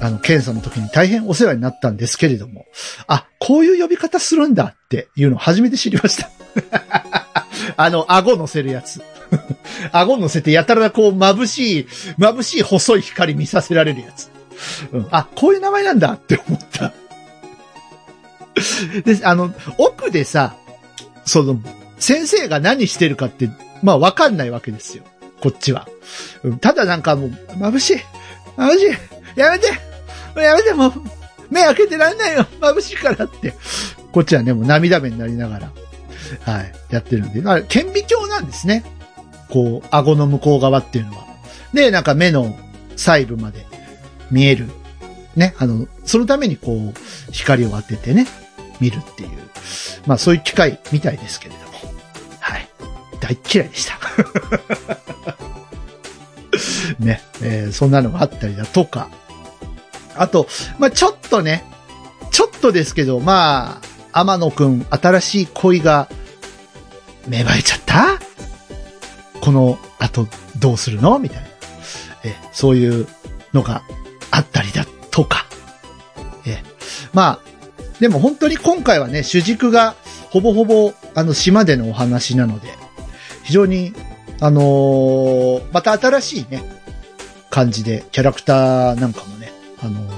[0.00, 2.66] あの、検査の時に大変お世話になったんですけれども、
[3.06, 6.30] あ、こういう呼び方するんだっていうのを初めて知りました。
[7.76, 9.02] あの、顎乗せるやつ。
[9.92, 11.86] 顎乗せてやたらこう眩しい、
[12.18, 14.30] 眩しい細い光見させられるやつ。
[14.92, 16.92] うん、あ、こういう名前なんだって思った。
[19.04, 20.54] で、あの、奥でさ、
[21.24, 21.60] その、
[21.98, 23.48] 先生が何してるかって、
[23.82, 25.04] まあわかんないわけですよ。
[25.40, 25.88] こっちは。
[26.60, 27.96] ただなんかもう、眩しい。
[28.56, 28.82] 眩し
[29.36, 29.38] い。
[29.38, 29.66] やめて。
[30.40, 30.92] やめて、もう、
[31.50, 32.46] 目開けてらんないよ。
[32.60, 33.54] 眩しいからって。
[34.12, 35.72] こっちはね、もう涙目になりながら、
[36.42, 37.40] はい、やってるんで。
[37.42, 38.84] まあ、顕微鏡なんですね。
[39.50, 41.24] こう、顎の向こう側っていうのは。
[41.72, 42.56] で、なんか目の
[42.96, 43.66] 細部まで
[44.30, 44.68] 見える。
[45.36, 48.26] ね、あの、そのためにこう、光を当ててね、
[48.80, 49.30] 見るっていう。
[50.06, 51.74] まあ、そういう機会みたいですけれども。
[52.40, 52.68] はい。
[53.20, 53.98] 大嫌いでした。
[56.98, 59.08] ね、えーそんなのがあったりだとか。
[60.16, 60.46] あと、
[60.78, 61.64] まあ、ちょっとね、
[62.30, 63.80] ちょっとですけど、ま
[64.12, 66.08] あ、天野くん、新しい恋が
[67.26, 68.20] 芽生えちゃった？
[69.40, 71.18] この後どうするの？
[71.18, 71.48] みたいな。
[72.24, 73.08] え、そういう
[73.52, 73.82] のが
[74.30, 75.46] あったりだとか。
[76.46, 76.62] え、
[77.12, 79.94] まあ、でも本当に今回はね、主軸が
[80.30, 82.68] ほぼほぼあの島でのお話なので、
[83.42, 83.94] 非常に、
[84.40, 86.62] あのーまた新しいね、
[87.50, 90.12] 感じで、キャラクターなんかもね、あのー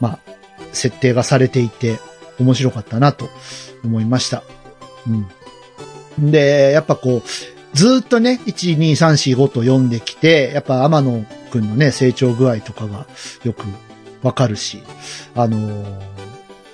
[0.00, 0.18] まあ、
[0.72, 1.98] 設定がされていて、
[2.38, 3.28] 面白かったなと
[3.84, 4.42] 思いました。
[6.18, 6.30] うん。
[6.30, 13.06] で、やっぱこう、ずっとね、1、2、3、4、5と読んできて、やっぱ天野くんのね、成長具合とかが
[13.44, 13.64] よく
[14.22, 14.82] わかるし、
[15.34, 15.84] あのー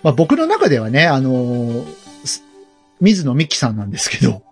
[0.03, 2.07] まあ、僕の中ではね、あのー
[3.01, 4.43] 水野美紀さんなんですけど、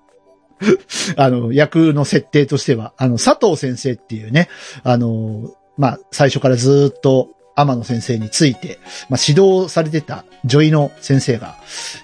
[1.17, 4.49] あの、役の設定としては、あの、佐藤先生っていうね、
[4.83, 11.57] あの、まあ、最初からずっと天野先生について、まあ、指導されてた女医の先生が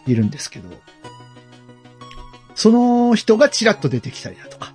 [0.06, 0.68] いるんですけど、
[2.54, 4.74] その人がチラッと出てきたりだとか、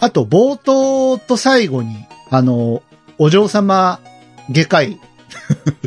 [0.00, 2.82] あと、冒頭と最後に、あの、
[3.18, 4.00] お嬢様
[4.50, 5.00] 外科医、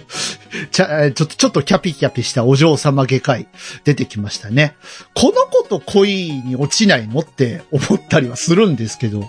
[0.72, 3.48] ちゃ、ちょっと、ちょっとキャピキャピしたお嬢様外科医
[3.84, 4.76] 出てきましたね。
[5.14, 9.24] この子と恋に落ちないのって思ったりはするんですけど、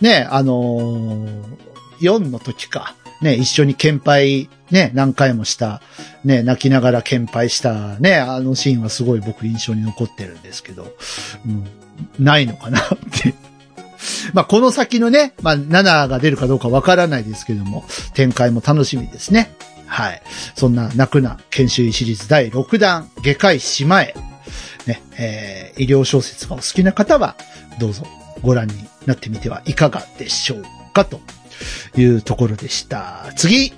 [0.00, 1.42] ね、あのー、
[2.00, 2.94] 4の時か。
[3.20, 5.82] ね、一緒に献杯、ね、何回もした、
[6.24, 10.94] ね、泣きながら献杯した、ね、あのシーンはすごい僕印象に残ってるんですけど、
[11.44, 13.34] うん、ないのかなって。
[14.32, 17.84] まあ、この先のね、まあ、7が出るかどうかわからないですけども、
[18.14, 19.52] 展開も楽しみですね。
[19.88, 20.22] はい。
[20.54, 24.14] そんな泣くな研修医シリーズ第6弾、外科医島へ。
[24.86, 27.36] ね、えー、医療小説がお好きな方は、
[27.78, 28.06] どうぞ
[28.42, 28.74] ご覧に
[29.06, 31.20] なってみてはいかがでしょうかと
[31.96, 33.32] いうところでした。
[33.36, 33.72] 次。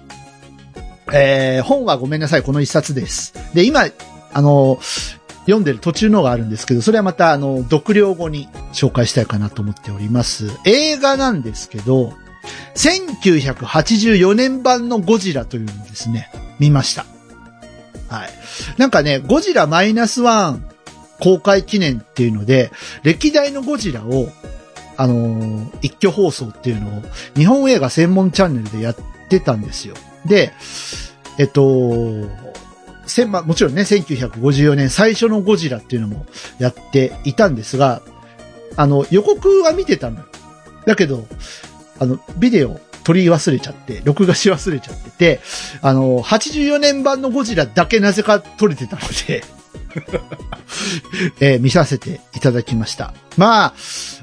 [1.12, 3.34] えー、本はごめんなさい、この一冊です。
[3.54, 3.86] で、今、
[4.32, 4.78] あの、
[5.40, 10.50] 読んでる途中のがあるんですけど、それはまた、あの、読了後に紹介したいかなと思っております。
[10.64, 12.12] 映画なんですけど、
[12.74, 17.04] 1984年版のゴジラというのをですね、見ました。
[18.08, 18.30] はい。
[18.76, 20.64] なんかね、ゴジラマイナスワン
[21.20, 22.70] 公開記念っていうので、
[23.02, 24.28] 歴代のゴジラを、
[24.96, 27.02] あのー一挙放送っていうのを、
[27.36, 28.96] 日本映画専門チャンネルでやっ
[29.28, 29.94] てたんですよ。
[30.26, 30.52] で、
[31.38, 32.28] えっと、
[33.06, 36.26] せまもちろんね、1954年最初のゴジラっていうのも
[36.58, 38.02] やっていたんですが、
[38.76, 40.26] あの、予告は見てたのよ。
[40.86, 41.26] だけど、
[42.00, 45.40] あの、ビデオ撮り忘れちゃって、録画し忘れちゃってて、
[45.82, 49.44] あの、84年版のゴジラだけなぜか撮れてたので、
[51.40, 53.14] えー見させていただきました。
[53.36, 53.74] まあ、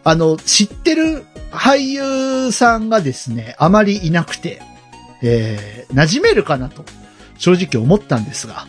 [0.04, 4.62] あの、知ってる俳優さんがですね、あまりいなくて、
[5.22, 6.84] えー馴染めるかなと、
[7.38, 8.68] 正直思ったんですが、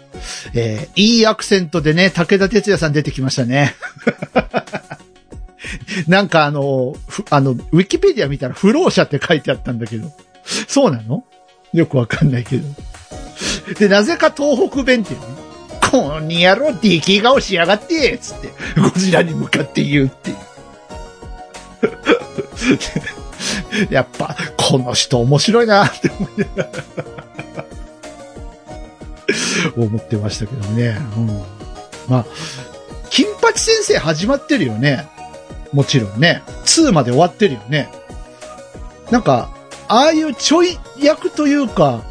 [0.54, 3.74] えーいいアクセントでね、武田鉄矢さん出てきましたね。
[6.06, 6.94] なんかあの、
[7.30, 10.10] あの、ウィキペディア見たら不老者って書いてあったんだけど、
[10.66, 11.24] そうなの？
[11.72, 12.64] よくわかんないけど。
[13.78, 15.26] で、なぜか東北弁っていうね。
[15.90, 18.48] こんにやろ、ディキ顔しやがってつって、
[18.80, 20.36] ゴジラに向かって言うっていう。
[23.90, 26.84] やっぱ、この人面白いなって思いながら
[29.76, 30.98] 思ってましたけどね。
[31.16, 31.26] うん。
[32.08, 32.26] まあ、
[33.10, 35.08] 金八先生始まってるよね。
[35.72, 36.42] もちろんね。
[36.64, 37.90] 2まで終わってるよね。
[39.10, 39.50] なんか、
[39.88, 42.02] ああいうちょい役というか、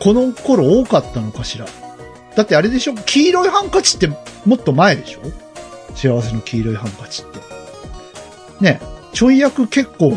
[0.00, 1.66] この頃多かったのかしら。
[2.36, 2.94] だってあれでしょ？
[2.94, 4.08] 黄色いハンカチって
[4.44, 5.20] もっと前でしょ？
[5.94, 7.38] 幸せの黄色いハンカチって。
[8.60, 8.80] ね、
[9.12, 10.16] ちょい役結構、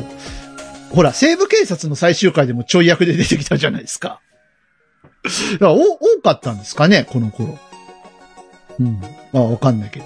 [0.92, 4.22] ほら、西部警察の最終回でもちょい役で出てきたじゃないですか。
[5.54, 7.58] だからお多かったんですかね、この頃。
[8.80, 9.02] うん。
[9.34, 10.06] まあ、わかんないけど。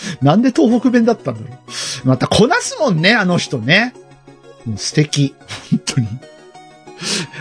[0.22, 1.56] なんで東北弁だったんだろ
[2.04, 2.08] う。
[2.08, 3.94] またこなすもんね、あの人ね。
[4.76, 5.34] 素敵。
[5.70, 6.08] 本当に。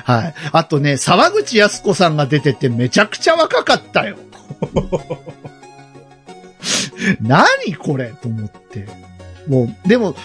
[0.04, 0.34] はい。
[0.52, 4.18] あとね、沢口靖子さんが出ててめちゃくちゃ若かったよ。
[7.22, 8.14] 何これ？
[8.22, 8.88] と思って。
[9.48, 10.16] もう、でも、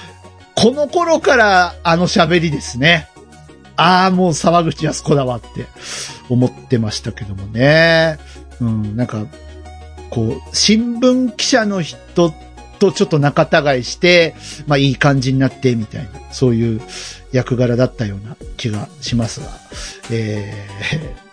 [0.54, 3.08] この頃からあの喋りですね。
[3.76, 5.66] ああ、もう沢口靖子だわって
[6.28, 8.18] 思ってましたけどもね。
[8.60, 9.24] うん、なんか、
[10.10, 12.32] こう、新聞記者の人
[12.78, 14.34] とちょっと仲違いして、
[14.66, 16.80] まあいい感じになってみたいな、そういう
[17.32, 19.46] 役柄だったような気がしますが、
[20.10, 20.68] え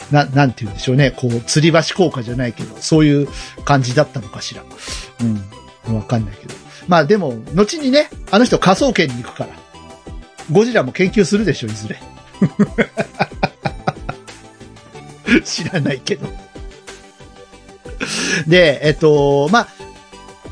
[0.10, 1.12] ー、 な、なんて言うんでしょうね。
[1.12, 3.28] こう、吊り橋効果じゃないけど、そういう
[3.66, 4.64] 感じだったのかしら。
[5.22, 5.24] う
[5.92, 5.96] ん。
[5.96, 6.54] わかんないけど。
[6.88, 9.50] まあでも、後にね、あの人科捜研に行くから。
[10.52, 12.00] ゴジラも研究するでしょ、いずれ。
[15.44, 16.47] 知らないけど。
[18.48, 19.68] で、えっと、ま、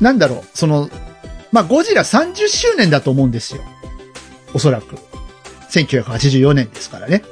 [0.00, 0.90] なんだろう、その、
[1.52, 3.62] ま、ゴジラ30周年だと思うんですよ。
[4.54, 4.96] おそらく。
[5.70, 7.22] 1984年ですからね。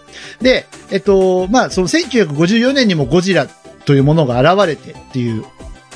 [0.41, 3.47] で、えっと、まあ、その1954年にもゴジラ
[3.85, 5.45] というものが現れてっていう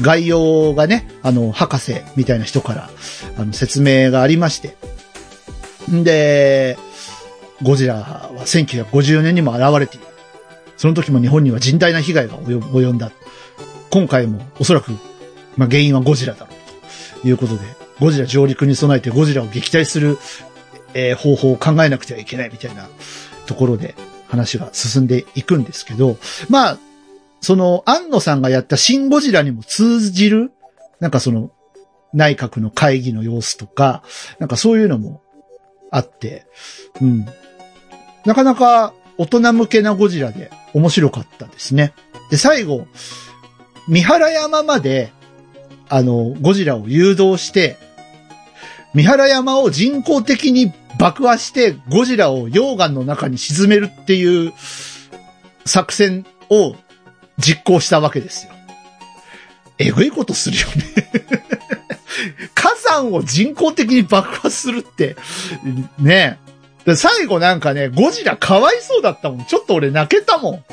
[0.00, 2.90] 概要がね、あの、博士みたいな人から、
[3.36, 4.76] あの、説明がありまして。
[5.90, 6.78] んで、
[7.62, 10.06] ゴジラは1954年にも現れている。
[10.76, 13.10] その時も日本には甚大な被害が及んだ。
[13.90, 14.92] 今回もおそらく、
[15.56, 16.52] まあ、原因はゴジラだろ
[17.16, 17.20] う。
[17.22, 17.60] ということで、
[18.00, 20.18] ゴジラ上陸に備えてゴジラを撃退する、
[20.94, 22.88] えー方法を考えなくてはいけないみたいな
[23.46, 23.94] ところで
[24.28, 26.16] 話が進んでいくんですけど、
[26.48, 26.78] まあ、
[27.40, 30.52] その、安野さんがやったシン・ゴジラにも通じる、
[31.00, 31.50] なんかその、
[32.12, 34.02] 内閣の会議の様子とか、
[34.38, 35.22] なんかそういうのも
[35.90, 36.46] あって、
[37.00, 37.26] うん。
[38.24, 41.92] なかなか大人向けなゴジラで面白かったですね。
[42.30, 42.86] で、最後、
[43.88, 45.12] 三原山まで、
[45.88, 47.76] あの、ゴジラを誘導して、
[48.94, 54.52] 三原山を人工的に爆破して、ゴジラを溶岩の中に沈めるっていう
[55.64, 56.76] 作戦を
[57.38, 58.52] 実行したわけですよ。
[59.78, 61.10] えぐいことするよね。
[62.54, 65.16] 火山を人工的に爆破するって、
[65.98, 66.38] ね
[66.84, 69.44] で最後なんかね、ゴジラかわいそうだったもん。
[69.46, 70.64] ちょっと俺泣けたもん。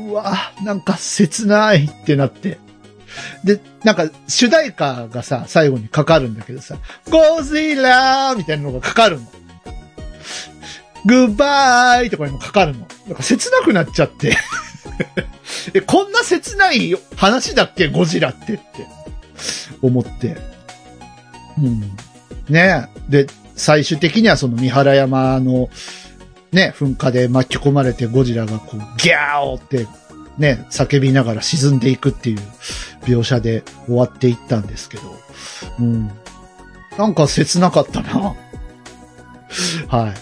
[0.00, 2.58] うわなんか切ないってなって。
[3.44, 6.76] で、なんか主題歌がさ、最後にかかるんだけどさ、
[7.10, 9.26] ゴジラーみたいなのがかかるの。
[11.06, 12.86] グッバーイとかにもかかるの。
[13.06, 14.36] なんか切なくなっちゃって。
[15.72, 17.88] え、こんな切ない話だっけ？
[17.88, 18.62] ゴジラってって
[19.82, 20.36] 思って。
[21.58, 21.80] うん。
[22.48, 25.68] ねで、最終的にはその三原山の
[26.52, 29.86] ね、噴火で巻き込まれてゴジラがこう、ギャーって
[30.38, 32.38] ね、叫びながら沈んでいくっていう
[33.02, 35.02] 描写で終わっていったんですけど。
[35.80, 36.10] うん。
[36.98, 38.34] なんか切なかったな。
[39.88, 40.14] は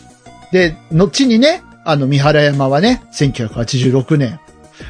[0.50, 0.52] い。
[0.52, 4.40] で、後にね、あの、三原山はね、1986年、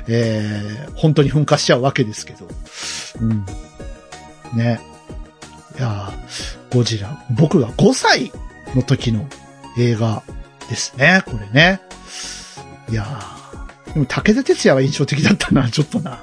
[0.08, 2.48] えー、本当に噴火しちゃうわけですけど。
[3.20, 3.46] うん。
[4.54, 4.80] ね。
[5.78, 6.12] いや
[6.72, 7.24] ゴジラ。
[7.30, 8.32] 僕が5歳
[8.74, 9.26] の時の
[9.78, 10.22] 映画
[10.68, 11.80] ですね、これね。
[12.90, 13.06] いや
[13.94, 16.22] でも武田鉄矢は印象的だったな、 ちょっとな。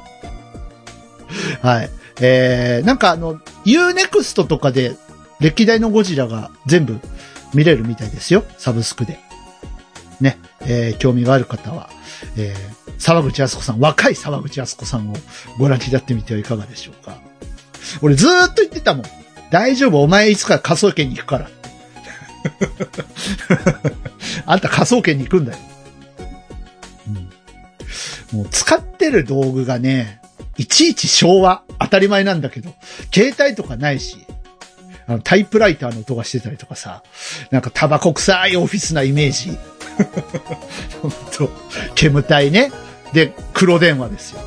[1.61, 1.89] はい。
[2.19, 4.95] えー、なんかあの、Unext とかで
[5.39, 6.99] 歴代のゴジラが全部
[7.53, 9.19] 見れるみたいですよ、サブスクで。
[10.19, 11.89] ね、えー、興味がある方は、
[12.37, 15.15] えー、沢口靖子さん、若い沢口靖子さんを
[15.57, 17.17] ご覧になってみてはいかがでしょうか。
[18.01, 19.05] 俺ずーっと言ってたもん。
[19.49, 21.49] 大丈夫、お前いつか科捜研に行くから。
[24.45, 25.59] あんた科捜研に行くんだよ。
[28.31, 30.21] うん、もう使ってる道具がね、
[30.57, 32.73] いちいち昭和、当たり前なんだけど、
[33.13, 34.25] 携帯とかないし、
[35.07, 37.03] あのタイプライターの音がしてたりとかさ、
[37.49, 39.57] なんかタバコ臭いオフィスなイメージ。
[41.01, 41.49] ほんと、
[41.95, 42.71] 煙たいね。
[43.13, 44.41] で、黒電話ですよ。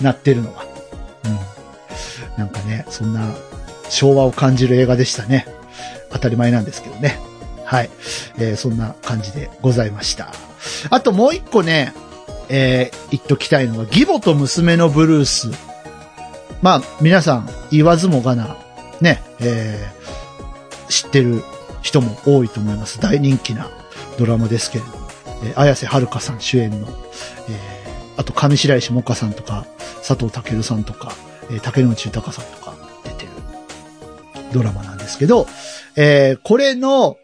[0.00, 0.64] 鳴ってるのは。
[1.24, 2.38] うん。
[2.38, 3.34] なんかね、そんな
[3.88, 5.46] 昭和を感じる映画でしたね。
[6.16, 7.18] 当たり前なんですけどね。
[7.64, 7.90] はい。
[8.38, 10.32] えーそんな感じでございました。
[10.90, 11.92] あともう一個ね、
[12.48, 15.50] えー言っときたいのが、義母と娘のブルース。
[16.62, 18.56] まあ、皆さん言わずもがな、
[19.00, 21.42] ね、えー知ってる
[21.82, 23.00] 人も多いと思います。
[23.00, 23.68] 大人気な
[24.18, 25.08] ドラマですけれども、
[25.44, 26.88] えー綾瀬はるかさん主演の、
[27.48, 27.76] えー
[28.18, 29.66] あと上白石萌歌さんとか、
[30.06, 31.12] 佐藤健さんとか、
[31.50, 33.30] えー竹野内豊さんとか出てる
[34.52, 35.46] ドラマなんですけど、
[35.96, 37.16] えーこれの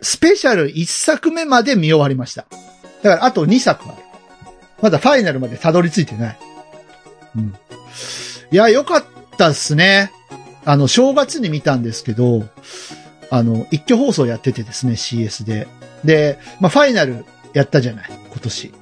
[0.00, 2.46] スペシャル1作目まで見終わりました。
[3.02, 4.04] だからあと2作ある。
[4.82, 6.38] まだファイナルまでたどり着いてない。
[7.36, 7.54] うん。
[8.50, 9.04] いや、よかっ
[9.38, 10.12] たっすね。
[10.66, 12.46] あの、正月に見たんですけど、
[13.30, 15.66] あの、一挙放送やっててですね、CS で。
[16.04, 18.74] で、まあ、ファイナルやったじゃない、今年。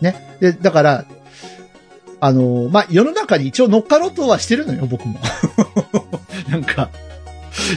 [0.00, 0.36] ね。
[0.40, 1.04] で、だから、
[2.20, 5.18] あの、まあ、世の中に一応乗っかろうとはしてるのよ、僕も。
[6.48, 6.90] なんか、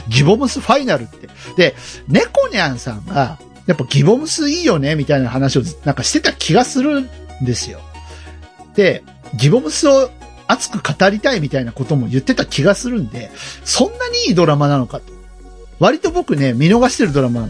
[0.08, 1.28] ギボムスファイナルって。
[1.56, 1.74] で、
[2.08, 7.08] 猫ニャンさんが、やっぱギボムスいいよね、みたいな話をなんかしてた気がするん
[7.42, 7.80] ですよ。
[8.74, 9.02] で、
[9.34, 10.10] ギボムスを
[10.48, 13.30] 熱く語りたいみたいなことも言ってた気がするんで、
[13.64, 15.12] そんなにいいドラマなのかと。
[15.78, 17.48] 割と僕ね、見逃してるドラマ、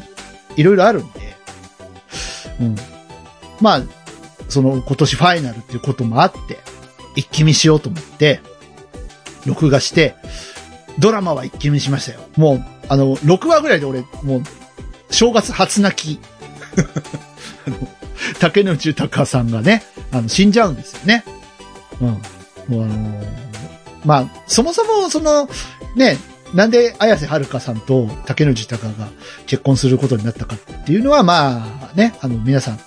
[0.57, 1.37] いろいろあるんで、
[2.61, 2.77] うん。
[3.61, 3.83] まあ、
[4.49, 6.59] その今年ファイナルっていうこともあって、
[7.17, 8.41] 一気見しようと思って、
[9.47, 10.15] 録画して、
[10.99, 12.21] ドラマは一気見しましたよ。
[12.37, 14.43] もう、あの、6話ぐらいで俺、もう、
[15.11, 16.21] 正月初泣き。
[17.67, 17.77] あの、
[18.41, 21.25] 竹野内豊さんがね、あの、死んじゃうんですよね。
[22.01, 22.09] うん。
[22.09, 22.19] も
[22.71, 23.43] うあのー
[24.05, 25.49] まあ、そもそも、その、
[25.95, 26.17] ね、
[26.55, 29.09] なんで綾瀬はるかさんと竹野内隆が
[29.47, 32.79] 結婚することになったかっていうのは、まあね、あの皆さん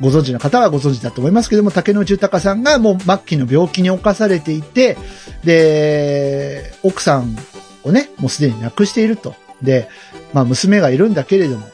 [0.00, 4.96] ご存知の方はご存知だと思いますけども、竹野内隆さんがもう末期の病気に侵されていて、
[5.44, 7.36] で、奥さん
[7.84, 9.34] をね、もうすでに亡くしていると。
[9.60, 9.88] で、
[10.32, 11.68] まあ娘がいるんだけれども、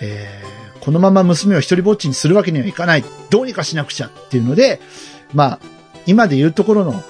[0.00, 3.04] えーこのまま娘を一人ぼっちにするわけにはいかない。
[3.28, 4.80] どうにかしなくちゃっていうので、
[5.34, 5.60] まあ、
[6.06, 7.04] 今で言うところの、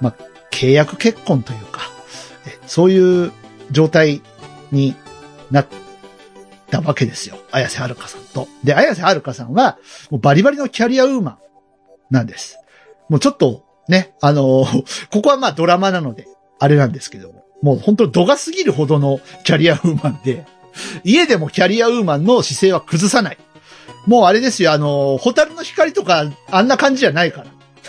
[0.00, 0.14] まあ、
[0.50, 1.89] 契約結婚というか、
[2.66, 3.32] そういう
[3.70, 4.22] 状態
[4.72, 4.94] に
[5.50, 5.66] なっ
[6.70, 7.38] たわけですよ。
[7.50, 8.48] 綾瀬はるかさんと。
[8.64, 9.78] で、綾瀬はるかさんは、
[10.10, 11.38] もうバリバリのキャリアウーマン
[12.10, 12.58] なんです。
[13.08, 14.64] もうちょっと、ね、あの
[15.10, 16.28] ここはまあドラマなので、
[16.58, 20.46] あれなんですけども、もう本当度が過ぎるほどのキャリアウーマンで、
[21.04, 23.38] 家でもキャリアウーマンの姿勢は崩さない。
[24.06, 27.46] もうあれですよ、あの、ホタルの光とか、あんな感じじゃないから。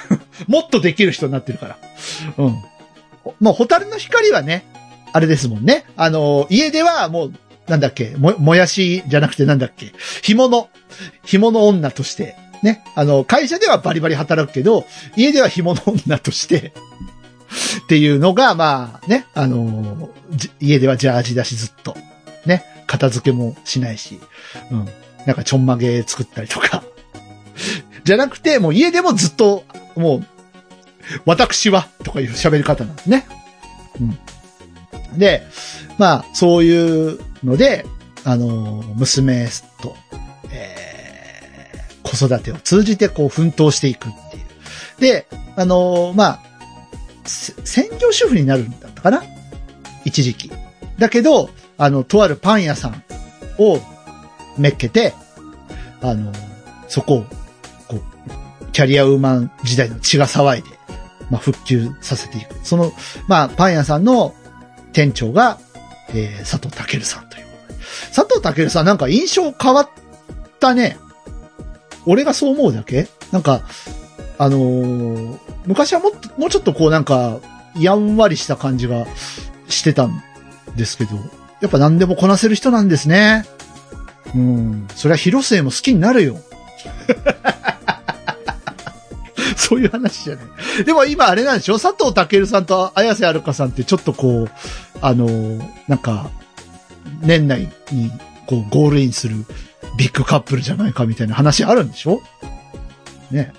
[0.47, 1.77] もっとできる人になってるから。
[2.37, 2.63] うん。
[3.39, 4.65] もう、ホタルの光はね、
[5.13, 5.85] あれですもんね。
[5.95, 7.33] あの、家ではもう、
[7.67, 10.69] なんだっけ、も、もやしじゃなくてなんだっけ、紐の、
[11.23, 12.83] 紐の女として、ね。
[12.95, 16.73] あの、会社ではバリバリ働くけど、家では紐の女として、
[17.83, 20.09] っていうのが、まあね、あの、
[20.59, 21.95] 家ではジャージだしずっと、
[22.45, 24.19] ね、片付けもしないし、
[24.71, 24.87] うん。
[25.25, 26.83] なんかちょんまげ作ったりとか。
[28.03, 29.63] じゃなくて、もう家でもずっと、
[29.95, 30.25] もう、
[31.25, 33.27] 私は、とかいう喋り方なんですね。
[33.99, 34.03] う
[35.15, 35.19] ん。
[35.19, 35.43] で、
[35.97, 37.85] まあ、そういうので、
[38.23, 39.47] あの、娘
[39.81, 39.95] と、
[40.51, 44.43] えー、子育てを通じてこう奮闘していくっていう。
[44.99, 46.39] で、あの、まあ、
[47.25, 49.23] 専業主婦になるんだったかな？
[50.05, 50.51] 一時期。
[50.97, 53.03] だけど、あの、とあるパン屋さん
[53.57, 53.79] を
[54.57, 55.13] めっけて、
[56.01, 56.31] あの、
[56.87, 57.25] そこを、
[57.87, 58.01] こう、
[58.71, 60.69] キャリアウーマン時代の血が騒いで、
[61.31, 62.53] まあ、復旧させていく。
[62.63, 62.91] その、
[63.27, 64.35] まあ、パン屋さんの
[64.93, 65.57] 店長が、
[66.09, 67.45] えー、佐藤健さんという。
[68.13, 69.89] 佐藤健さんなんか印象変わっ
[70.59, 70.97] たね。
[72.05, 73.07] 俺がそう思うだけ？
[73.31, 73.61] なんか、
[74.37, 77.39] あのー昔はもっと、もうちょっとこうなんか、
[77.75, 79.05] やんわりした感じが
[79.69, 80.21] してたん
[80.75, 81.15] ですけど、
[81.61, 83.45] やっぱ何でもこなせる人なんですね。
[84.35, 84.87] うん。
[84.95, 86.37] そりゃ広末も好きになるよ。
[89.67, 90.83] そういう話じゃない。
[90.83, 91.77] でも今あれなんでしょ？
[91.77, 94.49] 佐藤健さんと綾瀬はるかさんってちょっとこう、
[95.01, 95.27] あの
[95.87, 96.29] なんか、
[97.21, 98.11] 年内に
[98.47, 99.35] こうゴールインする
[99.97, 102.21] ビッグカップルじゃないかみたいな話あるんでしょ？
[103.29, 103.53] ね。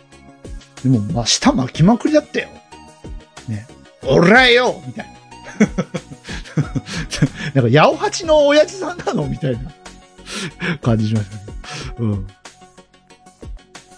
[0.82, 2.48] でも、まあ、舌巻きまくりだったよ。
[3.48, 3.66] ね。
[4.05, 5.12] おらよみたいな。
[7.62, 9.26] なんか、八百八の親父さんなの？
[9.26, 9.70] みたいな
[10.82, 11.42] 感じしましたね。
[11.98, 12.26] うん。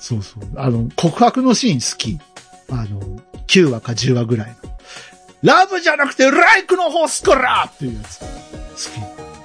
[0.04, 0.42] そうそう。
[0.56, 2.20] あの、告白のシーン好き。
[2.70, 3.00] あの、
[3.46, 4.54] 9話か10話ぐらいの。
[5.42, 8.20] ラブじゃなくてライクの方すからっていうやつ。
[8.20, 8.26] 好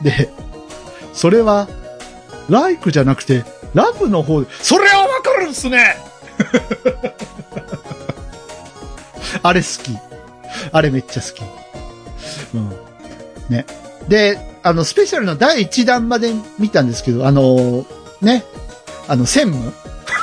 [0.01, 0.03] き。
[0.03, 0.29] で、
[1.13, 1.69] それは、
[2.49, 5.95] ライクじゃなくて、ラブの方で、それはわかるんすね
[9.41, 9.97] あれ好き。
[10.73, 11.41] あれめっちゃ好き。
[12.53, 12.69] うん。
[13.47, 13.65] ね。
[14.09, 17.85] で、あの、スペシャルの第1弾まで見たんですけど、あの、
[18.19, 18.43] ね、
[19.07, 19.71] あの、専務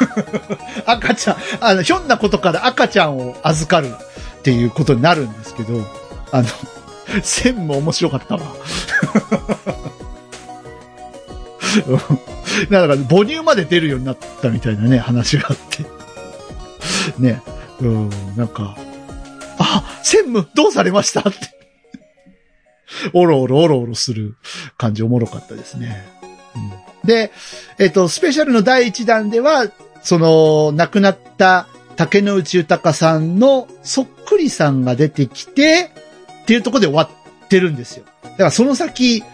[0.86, 3.94] 赤ちゃん、あの、ひょんなことから赤ちゃんを預かる
[4.38, 5.84] っていうことになるんですけど、
[6.32, 6.48] あの、
[7.22, 8.42] 専務面白かったわ。
[11.86, 12.00] うん
[12.70, 15.84] だから、母乳まで出るようになったみたいなね、話があって。
[17.18, 17.42] ね。
[17.80, 18.76] うん、なんか、
[19.58, 21.30] あ、専務どうされましたって。
[23.12, 24.36] おろおろおろおろする
[24.78, 26.06] 感じおもろかったですね。
[27.02, 27.32] うん、で、
[27.78, 29.66] えっ、と、スペシャルの第1弾では、
[30.06, 35.90] その、亡くなった竹野内豊さんのそっくりさんが出てきて、
[36.42, 37.10] っていうとこで終わ
[37.42, 38.04] ってるんですよ。
[38.22, 39.24] だからその先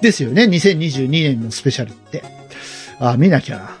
[0.00, 2.24] ですよね、2022年のスペシャルって。
[2.98, 3.76] あ、見なきゃな。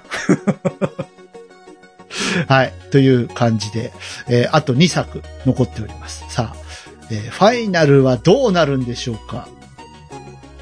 [2.54, 2.74] はい。
[2.90, 3.94] という感じで、
[4.28, 6.22] えーあと2作残っております。
[6.28, 6.56] さあ、
[7.10, 9.48] えーファイナルはどうなるんでしょうか。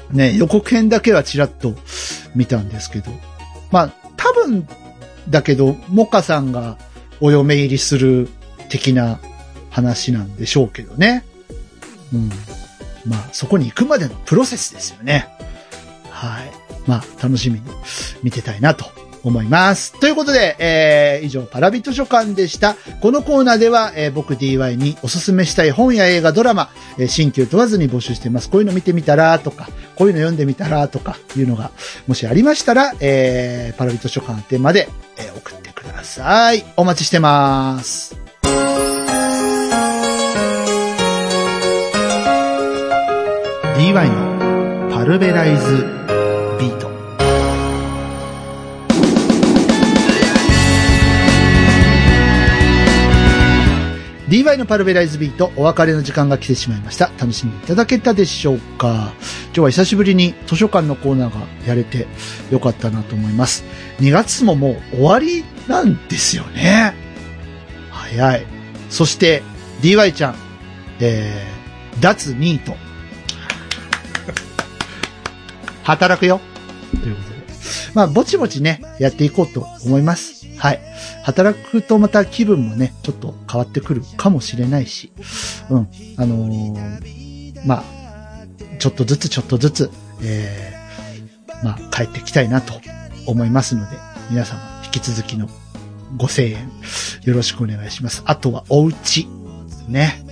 [0.09, 1.73] ね、予告編だけはちらっと
[2.33, 3.11] 見たんですけど。
[3.71, 4.65] まあ、多分
[5.29, 6.77] だけど、モカさんが
[7.21, 8.29] お嫁入りする
[8.69, 9.19] 的な
[9.69, 11.25] 話なんでしょうけどね。
[12.13, 12.29] うん。
[13.05, 15.27] まあ、そこに行くまでのプロセスですよね。
[16.09, 16.51] はい。
[16.87, 17.65] まあ、楽しみに
[18.23, 18.85] 見てたいなと
[19.27, 19.99] 思います。
[19.99, 22.75] ということで、えー、以上、パラビ図書館でした。
[23.01, 28.49] このコーナーでは、えー僕 DY におすすめしたい本や映画、ドラマ、えー新旧問わずに募集しています。
[28.49, 31.71] こういうの見てみたら、とか、こういうの読んでみたら、とか、いうのが、
[32.07, 36.63] もしありましたら、えー、パラビ図書館宛てまで、えー送ってください。
[36.77, 38.15] お待ちしてます。
[43.77, 46.04] DY のパルベライズ
[54.27, 57.11] DY のパルベライズビート、お別れの時間が来てしまいました。
[57.19, 59.13] 楽しんでいただけたでしょうか？
[59.47, 62.07] 今日は久しぶりに図書館のコーナーがやれて
[62.49, 63.63] よかったなと思います。
[63.99, 66.95] 2月ももう終わりなんですよね。
[67.91, 68.45] 早い。
[68.89, 69.43] そして、
[69.81, 70.35] DY ちゃん、
[70.99, 72.75] えー、脱ニート。
[75.83, 76.41] 働くよ。
[76.91, 77.35] ということで。
[77.93, 80.34] まあ、ぼちぼちね、やっていこうと思います。
[80.57, 80.79] はい。
[81.23, 85.11] 働くとまた気分もね、ちょっと変わってくるかもしれないし、
[85.69, 85.87] うん。
[86.17, 87.35] あのー
[87.65, 87.83] まあ、
[88.77, 89.91] ちょっとずつちょっとずつ、
[90.23, 92.73] えー、まあ、帰ってきたいなと
[93.25, 93.97] 思いますので、
[94.29, 95.49] 皆様、引き続きの
[96.17, 96.69] ご声援、
[97.23, 98.21] よろしくお願いします。
[98.25, 99.27] あとは、お家。
[99.87, 100.23] ね。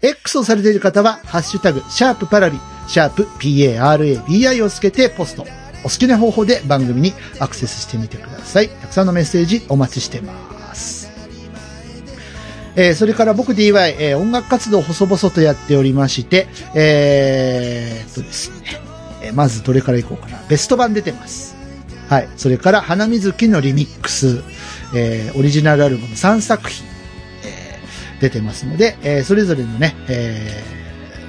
[0.00, 5.46] X をされている方は、ハッシュタグ、シャープパラビ、シャープ parabi をつけてポスト。
[5.84, 8.68] お好きな方法で番組にアクセスしてみてください。
[8.68, 10.57] たくさんのメッセージお待ちしてます。
[12.76, 18.56] えーそれから僕 DY、えー音楽活動細々とやっておりまして、えーっとですね、
[19.22, 20.40] えーまずどれからいこうかな。
[20.48, 21.56] ベスト版出てます。
[22.08, 22.28] はい。
[22.36, 24.42] それから、花水木のリミックス、
[24.94, 26.86] えーオリジナルアルバム3作品、
[27.44, 30.62] えー出てますので、えーそれぞれのね、え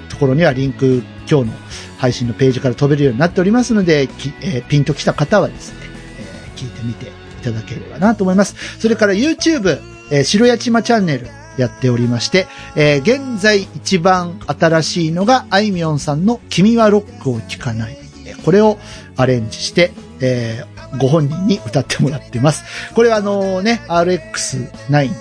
[0.07, 1.53] ーところにはリンク、今日の
[1.97, 4.03] 配信のページから飛べるようになっておりますので、
[4.41, 5.77] えーピンと来た方はですね、
[6.19, 7.11] えー聞いてみてい
[7.43, 8.55] ただければなと思います。
[8.79, 9.79] それから YouTube、
[10.11, 17.97] えー白八島チャンネルやっておりまして、えー現在一番新しいのが、あいみょんさんの君はロックを聴かない。
[18.45, 18.77] これを
[19.17, 19.91] アレンジして、
[20.21, 22.63] えーご本人に歌ってもらってます。
[22.95, 25.11] これはあのね、RX9 っていう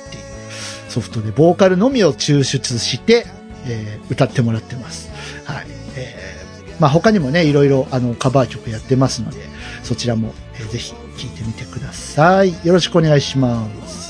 [0.89, 3.27] ソフトでボーカルのみを抽出して、
[3.67, 5.11] えー歌ってもらってます。
[5.45, 5.67] はい。
[5.97, 9.39] えーまあ他にもね、いろいろあのカバー曲やってますので、
[9.83, 12.55] そちらも、えーぜひ聴いてみてください。
[12.65, 14.08] よろしくお願いします。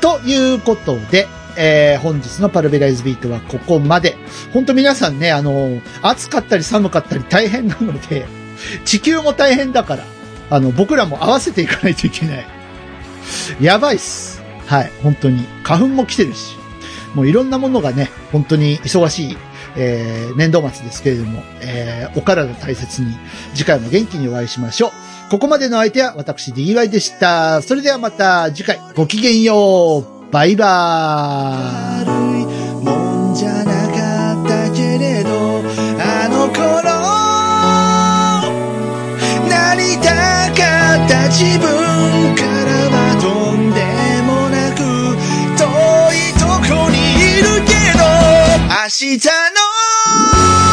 [0.00, 1.26] ということで、
[1.56, 4.16] えー本日のパルベライズビートはここまで。
[4.52, 8.26] 本当皆さんね、あの、暑かったり寒かったり大変なので、
[8.84, 10.04] 地球も大変だから、
[10.50, 12.46] あの、僕らも合わせていかないといけない。
[13.60, 14.42] やばいっす。
[14.66, 15.44] はい、本当に。
[15.64, 16.56] 花粉も来てるし。
[17.14, 19.36] もういろんなものがね、本当に忙しい、
[19.76, 23.16] えー年度末ですけれども、えーお体大切に、
[23.54, 25.07] 次回も元気にお会いしましょう。
[25.30, 27.60] ここまでの相手は私 DY でした。
[27.60, 30.32] それではまた次回、ごきげんよう。
[30.32, 32.08] バイバーイ。
[32.08, 32.08] 悪
[32.40, 32.46] い
[32.84, 35.62] もんじゃなかったけれど
[36.00, 36.82] あの頃
[39.48, 40.14] なりた
[40.52, 41.68] かった自分
[42.34, 43.80] からはとんで
[44.22, 44.80] もなく
[45.56, 45.64] 遠
[46.12, 48.00] いとこにいるけど
[48.70, 50.67] 明日の